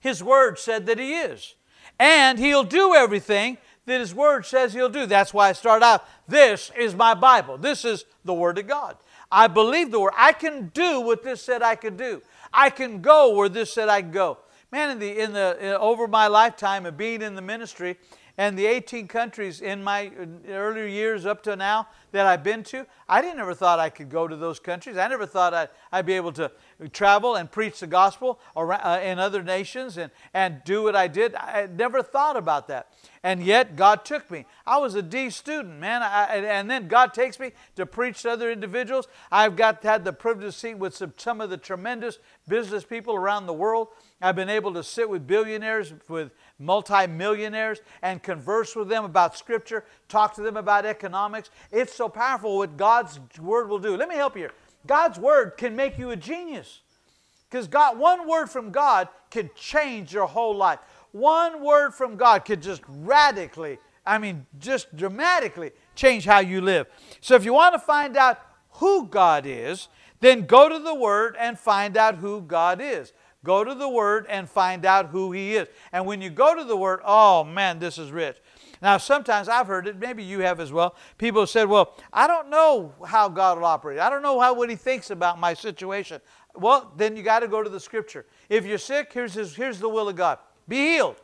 His 0.00 0.22
Word 0.22 0.58
said 0.58 0.86
that 0.86 0.98
He 0.98 1.14
is. 1.14 1.54
And 1.98 2.38
He'll 2.38 2.64
do 2.64 2.94
everything 2.94 3.58
that 3.86 4.00
His 4.00 4.14
Word 4.14 4.44
says 4.44 4.74
He'll 4.74 4.88
do. 4.88 5.06
That's 5.06 5.32
why 5.32 5.48
I 5.48 5.52
start 5.52 5.82
out 5.82 6.06
this 6.28 6.70
is 6.76 6.94
my 6.94 7.14
Bible. 7.14 7.56
This 7.58 7.84
is 7.84 8.04
the 8.24 8.34
Word 8.34 8.58
of 8.58 8.66
God. 8.66 8.96
I 9.30 9.46
believe 9.46 9.90
the 9.90 10.00
Word. 10.00 10.12
I 10.16 10.32
can 10.32 10.70
do 10.74 11.00
what 11.00 11.22
this 11.22 11.40
said 11.40 11.62
I 11.62 11.74
could 11.74 11.96
do. 11.96 12.22
I 12.52 12.70
can 12.70 13.00
go 13.00 13.34
where 13.34 13.48
this 13.48 13.72
said 13.72 13.88
I 13.88 14.02
could 14.02 14.12
go. 14.12 14.38
Man, 14.72 14.90
in 14.90 14.98
the, 14.98 15.22
in 15.22 15.32
the, 15.32 15.56
in, 15.60 15.72
over 15.74 16.08
my 16.08 16.26
lifetime 16.26 16.86
of 16.86 16.96
being 16.96 17.22
in 17.22 17.34
the 17.34 17.42
ministry 17.42 17.96
and 18.38 18.58
the 18.58 18.66
18 18.66 19.08
countries 19.08 19.60
in 19.60 19.82
my 19.82 20.10
earlier 20.48 20.86
years 20.86 21.24
up 21.24 21.42
to 21.44 21.56
now 21.56 21.88
that 22.12 22.26
I've 22.26 22.42
been 22.42 22.62
to, 22.64 22.86
I 23.08 23.22
didn't 23.22 23.40
ever 23.40 23.54
thought 23.54 23.78
I 23.78 23.88
could 23.88 24.10
go 24.10 24.28
to 24.28 24.36
those 24.36 24.58
countries. 24.58 24.98
I 24.98 25.08
never 25.08 25.24
thought 25.24 25.54
I'd, 25.54 25.68
I'd 25.90 26.04
be 26.04 26.14
able 26.14 26.32
to 26.32 26.50
travel 26.92 27.36
and 27.36 27.50
preach 27.50 27.80
the 27.80 27.86
gospel 27.86 28.38
around, 28.56 28.82
uh, 28.82 29.00
in 29.02 29.18
other 29.18 29.42
nations 29.42 29.96
and, 29.96 30.10
and 30.34 30.60
do 30.64 30.82
what 30.82 30.94
I 30.94 31.08
did. 31.08 31.34
I 31.34 31.66
never 31.66 32.02
thought 32.02 32.36
about 32.36 32.68
that. 32.68 32.92
And 33.22 33.42
yet 33.42 33.76
God 33.76 34.04
took 34.04 34.30
me. 34.30 34.44
I 34.66 34.78
was 34.78 34.94
a 34.94 35.02
D 35.02 35.30
student, 35.30 35.78
man. 35.78 36.02
I, 36.02 36.36
and 36.36 36.70
then 36.70 36.88
God 36.88 37.14
takes 37.14 37.40
me 37.40 37.52
to 37.76 37.86
preach 37.86 38.22
to 38.22 38.32
other 38.32 38.50
individuals. 38.50 39.08
I've 39.32 39.56
got 39.56 39.82
had 39.82 40.04
the 40.04 40.12
privilege 40.12 40.54
to 40.54 40.58
see 40.58 40.74
with 40.74 40.94
some, 40.94 41.14
some 41.16 41.40
of 41.40 41.48
the 41.48 41.56
tremendous 41.56 42.18
business 42.46 42.84
people 42.84 43.14
around 43.14 43.46
the 43.46 43.54
world. 43.54 43.88
I've 44.20 44.36
been 44.36 44.48
able 44.48 44.72
to 44.74 44.82
sit 44.82 45.08
with 45.08 45.26
billionaires, 45.26 45.92
with 46.08 46.32
multimillionaires, 46.58 47.80
and 48.00 48.22
converse 48.22 48.74
with 48.74 48.88
them 48.88 49.04
about 49.04 49.36
Scripture, 49.36 49.84
talk 50.08 50.34
to 50.36 50.42
them 50.42 50.56
about 50.56 50.86
economics. 50.86 51.50
It's 51.70 51.94
so 51.94 52.08
powerful 52.08 52.56
what 52.56 52.76
God's 52.76 53.20
Word 53.38 53.68
will 53.68 53.78
do. 53.78 53.96
Let 53.96 54.08
me 54.08 54.16
help 54.16 54.36
you. 54.36 54.48
God's 54.86 55.18
Word 55.18 55.56
can 55.58 55.76
make 55.76 55.98
you 55.98 56.10
a 56.10 56.16
genius. 56.16 56.80
Because 57.50 57.68
God, 57.68 57.98
one 57.98 58.28
word 58.28 58.48
from 58.48 58.70
God 58.70 59.08
can 59.30 59.50
change 59.54 60.12
your 60.12 60.26
whole 60.26 60.56
life. 60.56 60.80
One 61.12 61.62
word 61.62 61.94
from 61.94 62.16
God 62.16 62.44
could 62.44 62.60
just 62.60 62.82
radically, 62.88 63.78
I 64.04 64.18
mean, 64.18 64.46
just 64.58 64.94
dramatically 64.96 65.70
change 65.94 66.24
how 66.24 66.40
you 66.40 66.60
live. 66.60 66.86
So 67.20 67.34
if 67.34 67.44
you 67.44 67.52
want 67.52 67.74
to 67.74 67.78
find 67.78 68.16
out 68.16 68.40
who 68.72 69.06
God 69.06 69.46
is, 69.46 69.88
then 70.20 70.46
go 70.46 70.68
to 70.68 70.78
the 70.78 70.94
Word 70.94 71.36
and 71.38 71.58
find 71.58 71.96
out 71.96 72.16
who 72.16 72.40
God 72.42 72.80
is. 72.80 73.12
Go 73.46 73.62
to 73.62 73.76
the 73.76 73.88
Word 73.88 74.26
and 74.28 74.50
find 74.50 74.84
out 74.84 75.06
who 75.06 75.30
He 75.30 75.54
is. 75.54 75.68
And 75.92 76.04
when 76.04 76.20
you 76.20 76.30
go 76.30 76.56
to 76.56 76.64
the 76.64 76.76
Word, 76.76 76.98
oh 77.04 77.44
man, 77.44 77.78
this 77.78 77.96
is 77.96 78.10
rich. 78.10 78.38
Now, 78.82 78.98
sometimes 78.98 79.48
I've 79.48 79.68
heard 79.68 79.86
it, 79.86 80.00
maybe 80.00 80.24
you 80.24 80.40
have 80.40 80.58
as 80.58 80.72
well. 80.72 80.96
People 81.16 81.46
said, 81.46 81.68
Well, 81.68 81.94
I 82.12 82.26
don't 82.26 82.50
know 82.50 82.92
how 83.06 83.28
God 83.28 83.58
will 83.58 83.64
operate. 83.64 84.00
I 84.00 84.10
don't 84.10 84.22
know 84.22 84.40
how 84.40 84.52
what 84.52 84.68
He 84.68 84.74
thinks 84.74 85.10
about 85.10 85.38
my 85.38 85.54
situation. 85.54 86.20
Well, 86.56 86.92
then 86.96 87.16
you 87.16 87.22
got 87.22 87.40
to 87.40 87.48
go 87.48 87.62
to 87.62 87.70
the 87.70 87.78
Scripture. 87.78 88.26
If 88.48 88.66
you're 88.66 88.78
sick, 88.78 89.12
here's, 89.12 89.34
his, 89.34 89.54
here's 89.54 89.78
the 89.78 89.88
will 89.88 90.08
of 90.08 90.16
God 90.16 90.40
be 90.66 90.78
healed. 90.78 91.16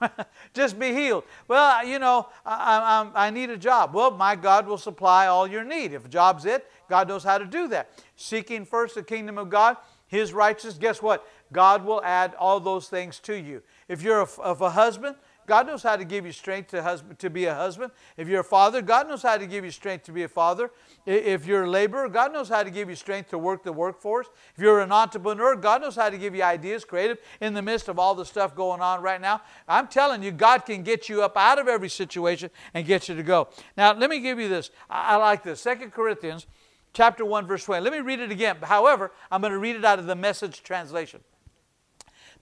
Just 0.54 0.76
be 0.76 0.92
healed. 0.92 1.22
Well, 1.46 1.86
you 1.86 2.00
know, 2.00 2.28
I, 2.44 3.10
I, 3.14 3.26
I, 3.26 3.30
need 3.30 3.50
a 3.50 3.56
job. 3.56 3.94
Well, 3.94 4.10
my 4.10 4.34
God 4.34 4.66
will 4.66 4.78
supply 4.78 5.26
all 5.26 5.46
your 5.46 5.62
need. 5.62 5.92
If 5.92 6.06
a 6.06 6.08
job's 6.08 6.46
it, 6.46 6.68
God 6.88 7.06
knows 7.06 7.22
how 7.22 7.38
to 7.38 7.44
do 7.44 7.68
that. 7.68 7.90
Seeking 8.16 8.64
first 8.64 8.94
the 8.94 9.02
kingdom 9.02 9.38
of 9.38 9.50
God, 9.50 9.76
His 10.06 10.32
righteousness, 10.32 10.78
guess 10.78 11.02
what? 11.02 11.26
God 11.52 11.84
will 11.84 12.02
add 12.04 12.34
all 12.38 12.60
those 12.60 12.88
things 12.88 13.18
to 13.20 13.34
you. 13.34 13.62
If 13.88 14.02
you're 14.02 14.20
a, 14.20 14.40
of 14.40 14.60
a 14.60 14.70
husband, 14.70 15.16
God 15.50 15.66
knows 15.66 15.82
how 15.82 15.96
to 15.96 16.04
give 16.04 16.24
you 16.24 16.30
strength 16.30 16.70
to, 16.70 16.80
husband, 16.80 17.18
to 17.18 17.28
be 17.28 17.46
a 17.46 17.54
husband. 17.54 17.90
If 18.16 18.28
you're 18.28 18.42
a 18.42 18.44
father, 18.44 18.80
God 18.82 19.08
knows 19.08 19.22
how 19.22 19.36
to 19.36 19.46
give 19.48 19.64
you 19.64 19.72
strength 19.72 20.04
to 20.04 20.12
be 20.12 20.22
a 20.22 20.28
father. 20.28 20.70
If 21.06 21.44
you're 21.44 21.64
a 21.64 21.68
laborer, 21.68 22.08
God 22.08 22.32
knows 22.32 22.48
how 22.48 22.62
to 22.62 22.70
give 22.70 22.88
you 22.88 22.94
strength 22.94 23.30
to 23.30 23.38
work 23.38 23.64
the 23.64 23.72
workforce. 23.72 24.28
If 24.54 24.62
you're 24.62 24.80
an 24.80 24.92
entrepreneur, 24.92 25.56
God 25.56 25.82
knows 25.82 25.96
how 25.96 26.08
to 26.08 26.16
give 26.16 26.36
you 26.36 26.44
ideas, 26.44 26.84
creative, 26.84 27.18
in 27.40 27.54
the 27.54 27.62
midst 27.62 27.88
of 27.88 27.98
all 27.98 28.14
the 28.14 28.24
stuff 28.24 28.54
going 28.54 28.80
on 28.80 29.02
right 29.02 29.20
now. 29.20 29.42
I'm 29.66 29.88
telling 29.88 30.22
you, 30.22 30.30
God 30.30 30.64
can 30.64 30.84
get 30.84 31.08
you 31.08 31.24
up 31.24 31.36
out 31.36 31.58
of 31.58 31.66
every 31.66 31.88
situation 31.88 32.50
and 32.72 32.86
get 32.86 33.08
you 33.08 33.16
to 33.16 33.24
go. 33.24 33.48
Now, 33.76 33.92
let 33.92 34.08
me 34.08 34.20
give 34.20 34.38
you 34.38 34.48
this. 34.48 34.70
I, 34.88 35.14
I 35.14 35.16
like 35.16 35.42
this. 35.42 35.60
Second 35.60 35.92
Corinthians 35.92 36.46
chapter 36.92 37.24
1, 37.24 37.48
verse 37.48 37.64
20. 37.64 37.82
Let 37.82 37.92
me 37.92 38.00
read 38.00 38.20
it 38.20 38.30
again. 38.30 38.56
However, 38.62 39.10
I'm 39.32 39.40
going 39.40 39.52
to 39.52 39.58
read 39.58 39.74
it 39.74 39.84
out 39.84 39.98
of 39.98 40.06
the 40.06 40.14
message 40.14 40.62
translation. 40.62 41.20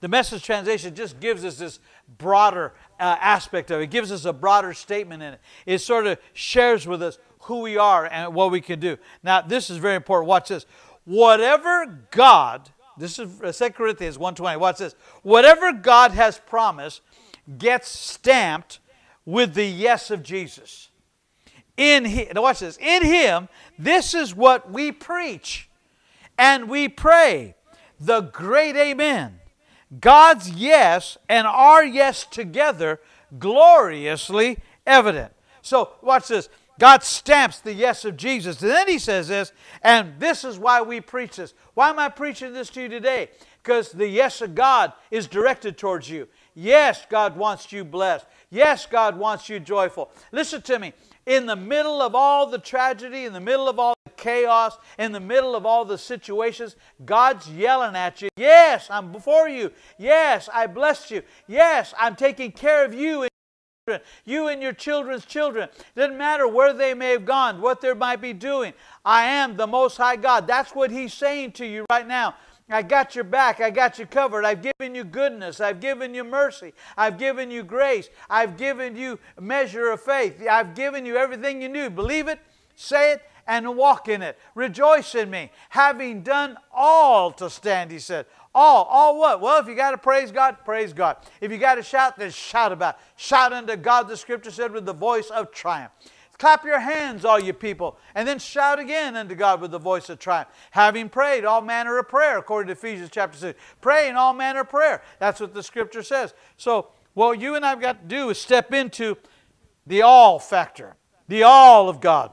The 0.01 0.07
message 0.07 0.43
translation 0.43 0.95
just 0.95 1.19
gives 1.19 1.43
us 1.43 1.57
this 1.57 1.79
broader 2.17 2.73
uh, 2.99 3.17
aspect 3.19 3.69
of 3.71 3.81
it. 3.81 3.85
it, 3.85 3.89
gives 3.89 4.11
us 4.11 4.25
a 4.25 4.33
broader 4.33 4.73
statement 4.73 5.21
in 5.21 5.33
it. 5.33 5.41
It 5.65 5.79
sort 5.79 6.07
of 6.07 6.19
shares 6.33 6.87
with 6.87 7.03
us 7.03 7.19
who 7.41 7.59
we 7.61 7.77
are 7.77 8.05
and 8.05 8.33
what 8.33 8.51
we 8.51 8.61
can 8.61 8.79
do. 8.79 8.97
Now, 9.23 9.41
this 9.41 9.69
is 9.69 9.77
very 9.77 9.95
important. 9.95 10.27
Watch 10.27 10.49
this. 10.49 10.65
Whatever 11.05 12.05
God, 12.11 12.69
this 12.97 13.19
is 13.19 13.29
2 13.39 13.65
uh, 13.65 13.69
Corinthians 13.69 14.17
1.20, 14.17 14.59
watch 14.59 14.77
this. 14.77 14.95
Whatever 15.23 15.73
God 15.73 16.11
has 16.11 16.39
promised 16.39 17.01
gets 17.57 17.89
stamped 17.89 18.79
with 19.25 19.53
the 19.53 19.65
yes 19.65 20.11
of 20.11 20.23
Jesus. 20.23 20.89
In 21.75 22.05
him, 22.05 22.27
now 22.35 22.43
watch 22.43 22.59
this. 22.59 22.77
In 22.77 23.03
him, 23.03 23.49
this 23.77 24.13
is 24.13 24.35
what 24.35 24.71
we 24.71 24.91
preach 24.91 25.69
and 26.37 26.69
we 26.69 26.87
pray. 26.87 27.55
The 27.99 28.21
great 28.21 28.75
amen 28.75 29.38
God's 29.99 30.49
yes 30.51 31.17
and 31.27 31.47
our 31.47 31.83
yes 31.83 32.25
together 32.25 32.99
gloriously 33.37 34.59
evident. 34.85 35.33
So, 35.61 35.91
watch 36.01 36.27
this. 36.27 36.49
God 36.79 37.03
stamps 37.03 37.59
the 37.59 37.73
yes 37.73 38.05
of 38.05 38.15
Jesus. 38.15 38.61
And 38.61 38.71
then 38.71 38.87
he 38.87 38.99
says 38.99 39.27
this, 39.27 39.51
and 39.83 40.13
this 40.17 40.45
is 40.45 40.57
why 40.57 40.81
we 40.81 41.01
preach 41.01 41.35
this. 41.35 41.53
Why 41.73 41.89
am 41.89 41.99
I 41.99 42.07
preaching 42.07 42.53
this 42.53 42.69
to 42.71 42.81
you 42.81 42.87
today? 42.87 43.29
Because 43.61 43.91
the 43.91 44.07
yes 44.07 44.41
of 44.41 44.55
God 44.55 44.93
is 45.11 45.27
directed 45.27 45.77
towards 45.77 46.09
you. 46.09 46.27
Yes, 46.55 47.05
God 47.09 47.35
wants 47.35 47.71
you 47.73 47.83
blessed. 47.83 48.25
Yes, 48.49 48.85
God 48.85 49.17
wants 49.17 49.49
you 49.49 49.59
joyful. 49.59 50.09
Listen 50.31 50.61
to 50.63 50.79
me. 50.79 50.93
In 51.25 51.45
the 51.45 51.55
middle 51.55 52.01
of 52.01 52.15
all 52.15 52.47
the 52.47 52.57
tragedy, 52.57 53.25
in 53.25 53.33
the 53.33 53.41
middle 53.41 53.67
of 53.67 53.77
all 53.77 53.93
chaos, 54.19 54.77
in 54.99 55.11
the 55.11 55.19
middle 55.19 55.55
of 55.55 55.65
all 55.65 55.85
the 55.85 55.97
situations, 55.97 56.75
God's 57.05 57.49
yelling 57.49 57.95
at 57.95 58.21
you, 58.21 58.29
Yes, 58.35 58.87
I'm 58.91 59.11
before 59.11 59.49
you. 59.49 59.71
Yes, 59.97 60.47
I 60.53 60.67
blessed 60.67 61.09
you. 61.11 61.23
Yes, 61.47 61.93
I'm 61.97 62.15
taking 62.15 62.51
care 62.51 62.85
of 62.85 62.93
you 62.93 63.23
and 63.23 63.29
you 64.23 64.47
and 64.47 64.61
your 64.61 64.73
children's 64.73 65.25
children. 65.25 65.69
Doesn't 65.95 66.17
matter 66.17 66.47
where 66.47 66.73
they 66.73 66.93
may 66.93 67.11
have 67.11 67.25
gone, 67.25 67.59
what 67.59 67.81
they 67.81 67.93
might 67.93 68.21
be 68.21 68.33
doing. 68.33 68.73
I 69.03 69.25
am 69.25 69.57
the 69.57 69.65
Most 69.65 69.97
High 69.97 70.15
God. 70.15 70.45
That's 70.45 70.75
what 70.75 70.91
He's 70.91 71.13
saying 71.13 71.53
to 71.53 71.65
you 71.65 71.85
right 71.89 72.07
now. 72.07 72.35
I 72.69 72.83
got 72.83 73.15
your 73.15 73.23
back. 73.23 73.59
I 73.61 73.71
got 73.71 73.97
you 73.97 74.05
covered. 74.05 74.45
I've 74.45 74.61
given 74.61 74.93
you 74.93 75.03
goodness. 75.03 75.59
I've 75.59 75.79
given 75.79 76.13
you 76.13 76.23
mercy. 76.23 76.73
I've 76.95 77.17
given 77.17 77.49
you 77.49 77.63
grace. 77.63 78.09
I've 78.29 78.57
given 78.57 78.95
you 78.95 79.19
measure 79.39 79.89
of 79.89 80.01
faith. 80.01 80.45
I've 80.47 80.75
given 80.75 81.03
you 81.05 81.17
everything 81.17 81.63
you 81.63 81.69
need. 81.69 81.95
Believe 81.95 82.27
it, 82.27 82.39
say 82.75 83.13
it, 83.13 83.23
and 83.47 83.75
walk 83.75 84.07
in 84.07 84.21
it. 84.21 84.37
Rejoice 84.55 85.15
in 85.15 85.29
me, 85.29 85.51
having 85.69 86.21
done 86.21 86.57
all 86.73 87.31
to 87.33 87.49
stand, 87.49 87.91
he 87.91 87.99
said. 87.99 88.25
All, 88.53 88.85
all 88.85 89.19
what? 89.19 89.41
Well, 89.41 89.61
if 89.61 89.67
you 89.67 89.75
got 89.75 89.91
to 89.91 89.97
praise 89.97 90.31
God, 90.31 90.57
praise 90.65 90.93
God. 90.93 91.17
If 91.39 91.51
you 91.51 91.57
got 91.57 91.75
to 91.75 91.83
shout, 91.83 92.17
then 92.17 92.31
shout 92.31 92.71
about 92.71 92.95
it. 92.95 93.01
Shout 93.15 93.53
unto 93.53 93.75
God, 93.75 94.07
the 94.07 94.17
scripture 94.17 94.51
said, 94.51 94.71
with 94.71 94.85
the 94.85 94.93
voice 94.93 95.29
of 95.29 95.51
triumph. 95.51 95.91
Clap 96.39 96.63
your 96.63 96.79
hands, 96.79 97.25
all 97.25 97.37
you 97.37 97.51
people, 97.51 97.97
and 98.15 98.25
then 98.25 98.39
shout 98.39 98.79
again 98.79 99.17
unto 99.17 99.35
God 99.35 99.59
with 99.59 99.71
the 99.71 99.77
voice 99.77 100.09
of 100.09 100.19
triumph. 100.19 100.47
Having 100.71 101.09
prayed 101.09 101.43
all 101.43 101.61
manner 101.61 101.99
of 101.99 102.07
prayer, 102.07 102.37
according 102.37 102.67
to 102.67 102.73
Ephesians 102.73 103.09
chapter 103.11 103.37
6. 103.37 103.59
Pray 103.81 104.07
in 104.07 104.15
all 104.15 104.33
manner 104.33 104.61
of 104.61 104.69
prayer. 104.69 105.01
That's 105.19 105.41
what 105.41 105.53
the 105.53 105.61
scripture 105.61 106.01
says. 106.01 106.33
So, 106.55 106.87
what 107.13 107.41
you 107.41 107.55
and 107.55 107.65
I've 107.65 107.81
got 107.81 108.03
to 108.03 108.07
do 108.07 108.29
is 108.29 108.39
step 108.39 108.73
into 108.73 109.17
the 109.85 110.01
all 110.03 110.39
factor, 110.39 110.95
the 111.27 111.43
all 111.43 111.89
of 111.89 111.99
God. 111.99 112.31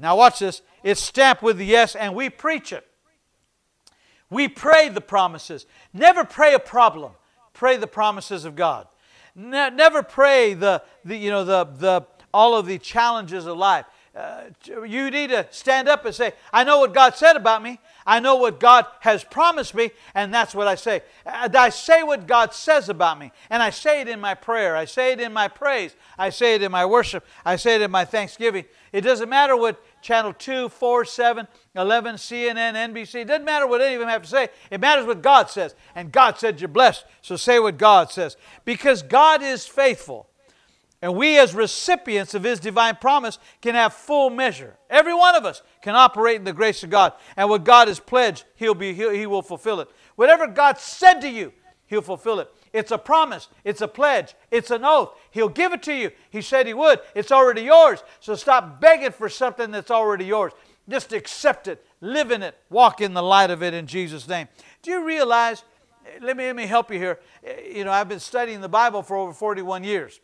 Now, 0.00 0.16
watch 0.16 0.38
this. 0.38 0.62
It's 0.82 1.00
stamped 1.00 1.42
with 1.42 1.58
the 1.58 1.66
yes, 1.66 1.94
and 1.94 2.14
we 2.14 2.30
preach 2.30 2.72
it. 2.72 2.86
We 4.30 4.48
pray 4.48 4.88
the 4.88 5.00
promises. 5.00 5.66
Never 5.92 6.24
pray 6.24 6.54
a 6.54 6.58
problem. 6.58 7.12
Pray 7.52 7.76
the 7.76 7.86
promises 7.86 8.44
of 8.44 8.56
God. 8.56 8.86
Ne- 9.34 9.70
never 9.70 10.02
pray 10.02 10.54
the, 10.54 10.82
the 11.04 11.16
you 11.16 11.30
know 11.30 11.44
the 11.44 11.64
the 11.64 12.06
all 12.32 12.56
of 12.56 12.66
the 12.66 12.78
challenges 12.78 13.46
of 13.46 13.56
life. 13.56 13.84
Uh, 14.14 14.42
you 14.66 15.08
need 15.08 15.30
to 15.30 15.46
stand 15.50 15.88
up 15.88 16.04
and 16.04 16.12
say, 16.12 16.32
I 16.52 16.64
know 16.64 16.80
what 16.80 16.92
God 16.92 17.14
said 17.14 17.36
about 17.36 17.62
me. 17.62 17.78
I 18.04 18.18
know 18.18 18.34
what 18.34 18.58
God 18.58 18.86
has 19.00 19.22
promised 19.22 19.72
me, 19.72 19.92
and 20.14 20.34
that's 20.34 20.52
what 20.52 20.66
I 20.66 20.74
say. 20.74 21.02
I 21.24 21.68
say 21.68 22.02
what 22.02 22.26
God 22.26 22.52
says 22.52 22.88
about 22.88 23.20
me, 23.20 23.30
and 23.50 23.62
I 23.62 23.70
say 23.70 24.00
it 24.00 24.08
in 24.08 24.18
my 24.18 24.34
prayer. 24.34 24.74
I 24.74 24.84
say 24.84 25.12
it 25.12 25.20
in 25.20 25.32
my 25.32 25.46
praise. 25.46 25.94
I 26.18 26.30
say 26.30 26.56
it 26.56 26.62
in 26.62 26.72
my 26.72 26.84
worship. 26.86 27.24
I 27.44 27.54
say 27.54 27.76
it 27.76 27.82
in 27.82 27.90
my 27.92 28.04
thanksgiving. 28.04 28.64
It 28.92 29.02
doesn't 29.02 29.28
matter 29.28 29.56
what 29.56 29.80
channel 30.02 30.32
2, 30.32 30.70
4, 30.70 31.04
7, 31.04 31.46
11, 31.76 32.14
CNN, 32.16 32.92
NBC, 32.92 33.16
it 33.16 33.28
doesn't 33.28 33.44
matter 33.44 33.66
what 33.66 33.80
any 33.80 33.94
of 33.94 34.00
them 34.00 34.08
have 34.08 34.22
to 34.22 34.28
say. 34.28 34.48
It 34.72 34.80
matters 34.80 35.06
what 35.06 35.22
God 35.22 35.50
says. 35.50 35.76
And 35.94 36.10
God 36.10 36.38
said 36.38 36.60
you're 36.60 36.68
blessed, 36.68 37.04
so 37.22 37.36
say 37.36 37.60
what 37.60 37.78
God 37.78 38.10
says. 38.10 38.36
Because 38.64 39.02
God 39.02 39.42
is 39.42 39.66
faithful. 39.66 40.29
And 41.02 41.16
we, 41.16 41.38
as 41.38 41.54
recipients 41.54 42.34
of 42.34 42.44
His 42.44 42.60
divine 42.60 42.96
promise, 42.96 43.38
can 43.62 43.74
have 43.74 43.94
full 43.94 44.28
measure. 44.28 44.76
Every 44.90 45.14
one 45.14 45.34
of 45.34 45.46
us 45.46 45.62
can 45.80 45.94
operate 45.94 46.36
in 46.36 46.44
the 46.44 46.52
grace 46.52 46.82
of 46.82 46.90
God. 46.90 47.14
And 47.36 47.48
what 47.48 47.64
God 47.64 47.88
has 47.88 47.98
pledged, 47.98 48.44
He'll 48.54 48.74
be, 48.74 48.92
he'll, 48.92 49.10
He 49.10 49.26
will 49.26 49.42
fulfill 49.42 49.80
it. 49.80 49.88
Whatever 50.16 50.46
God 50.46 50.78
said 50.78 51.20
to 51.20 51.28
you, 51.28 51.52
He'll 51.86 52.02
fulfill 52.02 52.38
it. 52.40 52.52
It's 52.72 52.92
a 52.92 52.98
promise, 52.98 53.48
it's 53.64 53.80
a 53.80 53.88
pledge, 53.88 54.34
it's 54.50 54.70
an 54.70 54.84
oath. 54.84 55.16
He'll 55.30 55.48
give 55.48 55.72
it 55.72 55.82
to 55.84 55.94
you. 55.94 56.10
He 56.28 56.42
said 56.42 56.66
He 56.66 56.74
would. 56.74 57.00
It's 57.14 57.32
already 57.32 57.62
yours. 57.62 58.02
So 58.20 58.34
stop 58.34 58.80
begging 58.80 59.12
for 59.12 59.28
something 59.28 59.70
that's 59.70 59.90
already 59.90 60.26
yours. 60.26 60.52
Just 60.88 61.12
accept 61.12 61.66
it, 61.66 61.84
live 62.00 62.30
in 62.30 62.42
it, 62.42 62.56
walk 62.68 63.00
in 63.00 63.14
the 63.14 63.22
light 63.22 63.50
of 63.50 63.62
it 63.62 63.74
in 63.74 63.86
Jesus' 63.86 64.28
name. 64.28 64.48
Do 64.82 64.90
you 64.90 65.04
realize? 65.04 65.64
Let 66.20 66.36
me, 66.36 66.46
let 66.46 66.56
me 66.56 66.66
help 66.66 66.90
you 66.90 66.98
here. 66.98 67.20
Eh, 67.44 67.76
you 67.76 67.84
know, 67.84 67.92
I've 67.92 68.08
been 68.08 68.20
studying 68.20 68.60
the 68.60 68.68
Bible 68.68 69.02
for 69.02 69.16
over 69.16 69.32
41 69.32 69.84
years. 69.84 70.20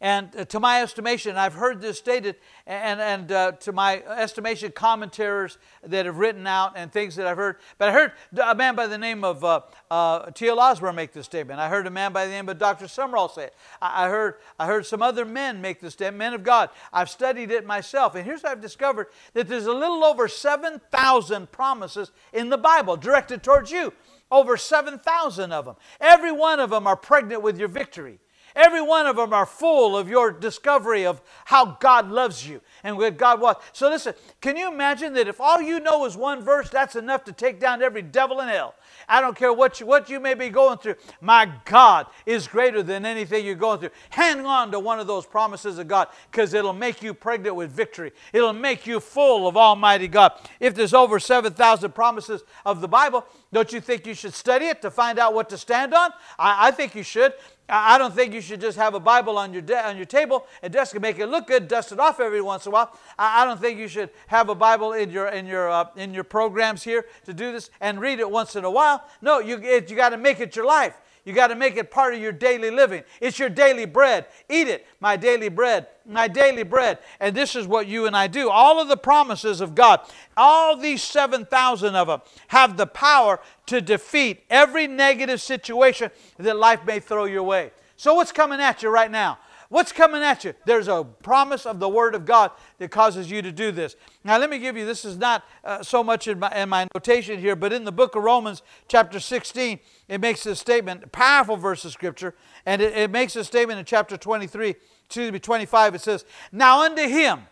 And 0.00 0.34
uh, 0.34 0.44
to 0.46 0.60
my 0.60 0.80
estimation, 0.80 1.36
I've 1.36 1.52
heard 1.52 1.82
this 1.82 1.98
stated, 1.98 2.36
and, 2.66 3.00
and 3.00 3.32
uh, 3.32 3.52
to 3.52 3.72
my 3.72 4.02
estimation, 4.02 4.72
commentators 4.72 5.58
that 5.82 6.06
have 6.06 6.16
written 6.16 6.46
out 6.46 6.72
and 6.74 6.90
things 6.90 7.16
that 7.16 7.26
I've 7.26 7.36
heard. 7.36 7.56
But 7.76 7.90
I 7.90 7.92
heard 7.92 8.12
a 8.42 8.54
man 8.54 8.74
by 8.74 8.86
the 8.86 8.96
name 8.96 9.24
of 9.24 9.44
uh, 9.44 9.60
uh, 9.90 10.30
T.L. 10.30 10.58
Osborn 10.58 10.94
make 10.94 11.12
this 11.12 11.26
statement. 11.26 11.60
I 11.60 11.68
heard 11.68 11.86
a 11.86 11.90
man 11.90 12.14
by 12.14 12.24
the 12.24 12.32
name 12.32 12.48
of 12.48 12.58
Dr. 12.58 12.86
Sumrall 12.86 13.30
say 13.30 13.44
it. 13.44 13.54
I, 13.82 14.06
I, 14.06 14.08
heard, 14.08 14.36
I 14.58 14.66
heard 14.66 14.86
some 14.86 15.02
other 15.02 15.26
men 15.26 15.60
make 15.60 15.80
this 15.80 15.92
statement, 15.92 16.16
men 16.16 16.32
of 16.32 16.42
God. 16.42 16.70
I've 16.94 17.10
studied 17.10 17.50
it 17.50 17.66
myself. 17.66 18.14
And 18.14 18.24
here's 18.24 18.42
what 18.42 18.52
I've 18.52 18.62
discovered 18.62 19.08
that 19.34 19.48
there's 19.48 19.66
a 19.66 19.72
little 19.72 20.02
over 20.02 20.28
7,000 20.28 21.52
promises 21.52 22.10
in 22.32 22.48
the 22.48 22.58
Bible 22.58 22.96
directed 22.96 23.42
towards 23.42 23.70
you. 23.70 23.92
Over 24.30 24.56
7,000 24.56 25.52
of 25.52 25.64
them. 25.66 25.74
Every 26.00 26.32
one 26.32 26.60
of 26.60 26.70
them 26.70 26.86
are 26.86 26.96
pregnant 26.96 27.42
with 27.42 27.58
your 27.58 27.68
victory. 27.68 28.20
Every 28.54 28.82
one 28.82 29.06
of 29.06 29.16
them 29.16 29.32
are 29.32 29.46
full 29.46 29.96
of 29.96 30.08
your 30.08 30.32
discovery 30.32 31.06
of 31.06 31.20
how 31.44 31.76
God 31.80 32.10
loves 32.10 32.46
you 32.46 32.60
and 32.82 32.96
what 32.96 33.16
God 33.16 33.40
wants. 33.40 33.64
So 33.72 33.88
listen, 33.88 34.14
can 34.40 34.56
you 34.56 34.72
imagine 34.72 35.12
that 35.14 35.28
if 35.28 35.40
all 35.40 35.60
you 35.60 35.80
know 35.80 36.04
is 36.04 36.16
one 36.16 36.42
verse, 36.42 36.70
that's 36.70 36.96
enough 36.96 37.24
to 37.24 37.32
take 37.32 37.60
down 37.60 37.82
every 37.82 38.02
devil 38.02 38.40
in 38.40 38.48
hell? 38.48 38.74
I 39.08 39.20
don't 39.20 39.36
care 39.36 39.52
what 39.52 39.80
you, 39.80 39.86
what 39.86 40.08
you 40.08 40.20
may 40.20 40.34
be 40.34 40.48
going 40.48 40.78
through. 40.78 40.96
My 41.20 41.50
God 41.64 42.06
is 42.26 42.46
greater 42.46 42.82
than 42.82 43.04
anything 43.04 43.44
you're 43.44 43.54
going 43.54 43.80
through. 43.80 43.90
Hang 44.10 44.46
on 44.46 44.70
to 44.70 44.78
one 44.78 45.00
of 45.00 45.06
those 45.06 45.26
promises 45.26 45.78
of 45.78 45.88
God 45.88 46.08
because 46.30 46.54
it'll 46.54 46.72
make 46.72 47.02
you 47.02 47.14
pregnant 47.14 47.56
with 47.56 47.70
victory. 47.70 48.12
It'll 48.32 48.52
make 48.52 48.86
you 48.86 49.00
full 49.00 49.48
of 49.48 49.56
Almighty 49.56 50.08
God. 50.08 50.32
If 50.60 50.74
there's 50.74 50.94
over 50.94 51.18
7,000 51.18 51.92
promises 51.92 52.42
of 52.64 52.80
the 52.80 52.88
Bible, 52.88 53.26
don't 53.52 53.72
you 53.72 53.80
think 53.80 54.06
you 54.06 54.14
should 54.14 54.34
study 54.34 54.66
it 54.66 54.82
to 54.82 54.90
find 54.90 55.18
out 55.18 55.34
what 55.34 55.48
to 55.50 55.58
stand 55.58 55.94
on? 55.94 56.10
I, 56.38 56.68
I 56.68 56.70
think 56.70 56.94
you 56.94 57.02
should. 57.02 57.32
I 57.70 57.98
don't 57.98 58.14
think 58.14 58.34
you 58.34 58.40
should 58.40 58.60
just 58.60 58.76
have 58.76 58.94
a 58.94 59.00
Bible 59.00 59.38
on 59.38 59.52
your, 59.52 59.62
de- 59.62 59.86
on 59.86 59.96
your 59.96 60.06
table 60.06 60.46
and 60.62 60.72
desk 60.72 60.94
and 60.94 61.02
make 61.02 61.18
it 61.18 61.26
look 61.28 61.46
good, 61.46 61.68
dust 61.68 61.92
it 61.92 62.00
off 62.00 62.18
every 62.18 62.40
once 62.40 62.66
in 62.66 62.70
a 62.70 62.72
while. 62.72 62.98
I, 63.18 63.42
I 63.42 63.44
don't 63.44 63.60
think 63.60 63.78
you 63.78 63.88
should 63.88 64.10
have 64.26 64.48
a 64.48 64.54
Bible 64.54 64.92
in 64.92 65.10
your, 65.10 65.28
in, 65.28 65.46
your, 65.46 65.70
uh, 65.70 65.86
in 65.96 66.12
your 66.12 66.24
programs 66.24 66.82
here 66.82 67.06
to 67.26 67.32
do 67.32 67.52
this 67.52 67.70
and 67.80 68.00
read 68.00 68.18
it 68.18 68.30
once 68.30 68.56
in 68.56 68.64
a 68.64 68.70
while. 68.70 69.04
No, 69.22 69.38
you, 69.38 69.60
you 69.60 69.96
got 69.96 70.10
to 70.10 70.16
make 70.16 70.40
it 70.40 70.56
your 70.56 70.66
life. 70.66 70.94
You 71.24 71.32
got 71.32 71.48
to 71.48 71.54
make 71.54 71.76
it 71.76 71.90
part 71.90 72.14
of 72.14 72.20
your 72.20 72.32
daily 72.32 72.70
living. 72.70 73.02
It's 73.20 73.38
your 73.38 73.48
daily 73.48 73.84
bread. 73.84 74.26
Eat 74.48 74.68
it, 74.68 74.86
my 75.00 75.16
daily 75.16 75.48
bread, 75.48 75.88
my 76.06 76.28
daily 76.28 76.62
bread. 76.62 76.98
And 77.20 77.36
this 77.36 77.54
is 77.54 77.66
what 77.66 77.86
you 77.86 78.06
and 78.06 78.16
I 78.16 78.26
do. 78.26 78.48
All 78.48 78.80
of 78.80 78.88
the 78.88 78.96
promises 78.96 79.60
of 79.60 79.74
God, 79.74 80.00
all 80.36 80.76
these 80.76 81.02
7,000 81.02 81.94
of 81.94 82.06
them, 82.06 82.20
have 82.48 82.76
the 82.76 82.86
power 82.86 83.40
to 83.66 83.80
defeat 83.80 84.44
every 84.48 84.86
negative 84.86 85.40
situation 85.40 86.10
that 86.38 86.56
life 86.56 86.84
may 86.86 87.00
throw 87.00 87.26
your 87.26 87.42
way. 87.42 87.72
So, 87.96 88.14
what's 88.14 88.32
coming 88.32 88.60
at 88.60 88.82
you 88.82 88.88
right 88.88 89.10
now? 89.10 89.38
What's 89.70 89.92
coming 89.92 90.20
at 90.20 90.42
you? 90.42 90.52
There's 90.66 90.88
a 90.88 91.04
promise 91.04 91.64
of 91.64 91.78
the 91.78 91.88
Word 91.88 92.16
of 92.16 92.24
God 92.24 92.50
that 92.78 92.90
causes 92.90 93.30
you 93.30 93.40
to 93.40 93.52
do 93.52 93.70
this. 93.70 93.94
Now, 94.24 94.36
let 94.36 94.50
me 94.50 94.58
give 94.58 94.76
you 94.76 94.84
this 94.84 95.04
is 95.04 95.16
not 95.16 95.44
uh, 95.62 95.80
so 95.84 96.02
much 96.02 96.26
in 96.26 96.40
my, 96.40 96.50
in 96.56 96.68
my 96.68 96.88
notation 96.92 97.38
here, 97.38 97.54
but 97.54 97.72
in 97.72 97.84
the 97.84 97.92
book 97.92 98.16
of 98.16 98.24
Romans, 98.24 98.62
chapter 98.88 99.20
16, 99.20 99.78
it 100.08 100.20
makes 100.20 100.42
this 100.42 100.58
statement, 100.58 101.12
powerful 101.12 101.56
verse 101.56 101.84
of 101.84 101.92
Scripture, 101.92 102.34
and 102.66 102.82
it, 102.82 102.96
it 102.96 103.12
makes 103.12 103.36
a 103.36 103.44
statement 103.44 103.78
in 103.78 103.84
chapter 103.84 104.16
23, 104.16 104.74
excuse 105.06 105.30
me, 105.30 105.38
25. 105.38 105.94
It 105.94 106.00
says, 106.00 106.24
Now 106.50 106.82
unto 106.82 107.06
Him 107.06 107.42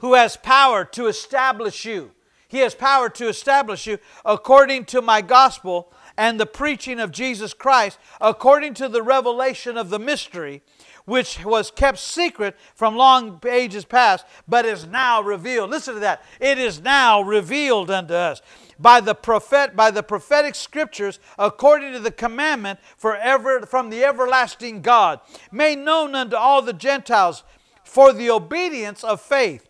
who 0.00 0.12
has 0.12 0.36
power 0.36 0.84
to 0.84 1.06
establish 1.06 1.86
you, 1.86 2.10
He 2.46 2.58
has 2.58 2.74
power 2.74 3.08
to 3.08 3.26
establish 3.26 3.86
you 3.86 3.96
according 4.26 4.84
to 4.86 5.00
my 5.00 5.22
gospel 5.22 5.94
and 6.18 6.38
the 6.38 6.44
preaching 6.44 7.00
of 7.00 7.10
Jesus 7.10 7.54
Christ, 7.54 7.98
according 8.20 8.74
to 8.74 8.88
the 8.90 9.02
revelation 9.02 9.78
of 9.78 9.88
the 9.88 9.98
mystery 9.98 10.60
which 11.04 11.44
was 11.44 11.70
kept 11.70 11.98
secret 11.98 12.56
from 12.74 12.96
long 12.96 13.40
ages 13.48 13.84
past, 13.84 14.24
but 14.46 14.64
is 14.64 14.86
now 14.86 15.20
revealed. 15.22 15.70
Listen 15.70 15.94
to 15.94 16.00
that. 16.00 16.22
It 16.40 16.58
is 16.58 16.80
now 16.80 17.20
revealed 17.20 17.90
unto 17.90 18.14
us 18.14 18.42
by 18.78 19.00
the 19.00 19.14
prophet 19.14 19.76
by 19.76 19.90
the 19.90 20.02
prophetic 20.02 20.54
scriptures 20.54 21.20
according 21.38 21.92
to 21.92 22.00
the 22.00 22.10
commandment 22.10 22.78
forever 22.96 23.66
from 23.66 23.90
the 23.90 24.04
everlasting 24.04 24.80
God, 24.82 25.20
made 25.52 25.78
known 25.78 26.14
unto 26.14 26.36
all 26.36 26.62
the 26.62 26.72
Gentiles 26.72 27.44
for 27.84 28.12
the 28.12 28.30
obedience 28.30 29.04
of 29.04 29.20
faith 29.20 29.69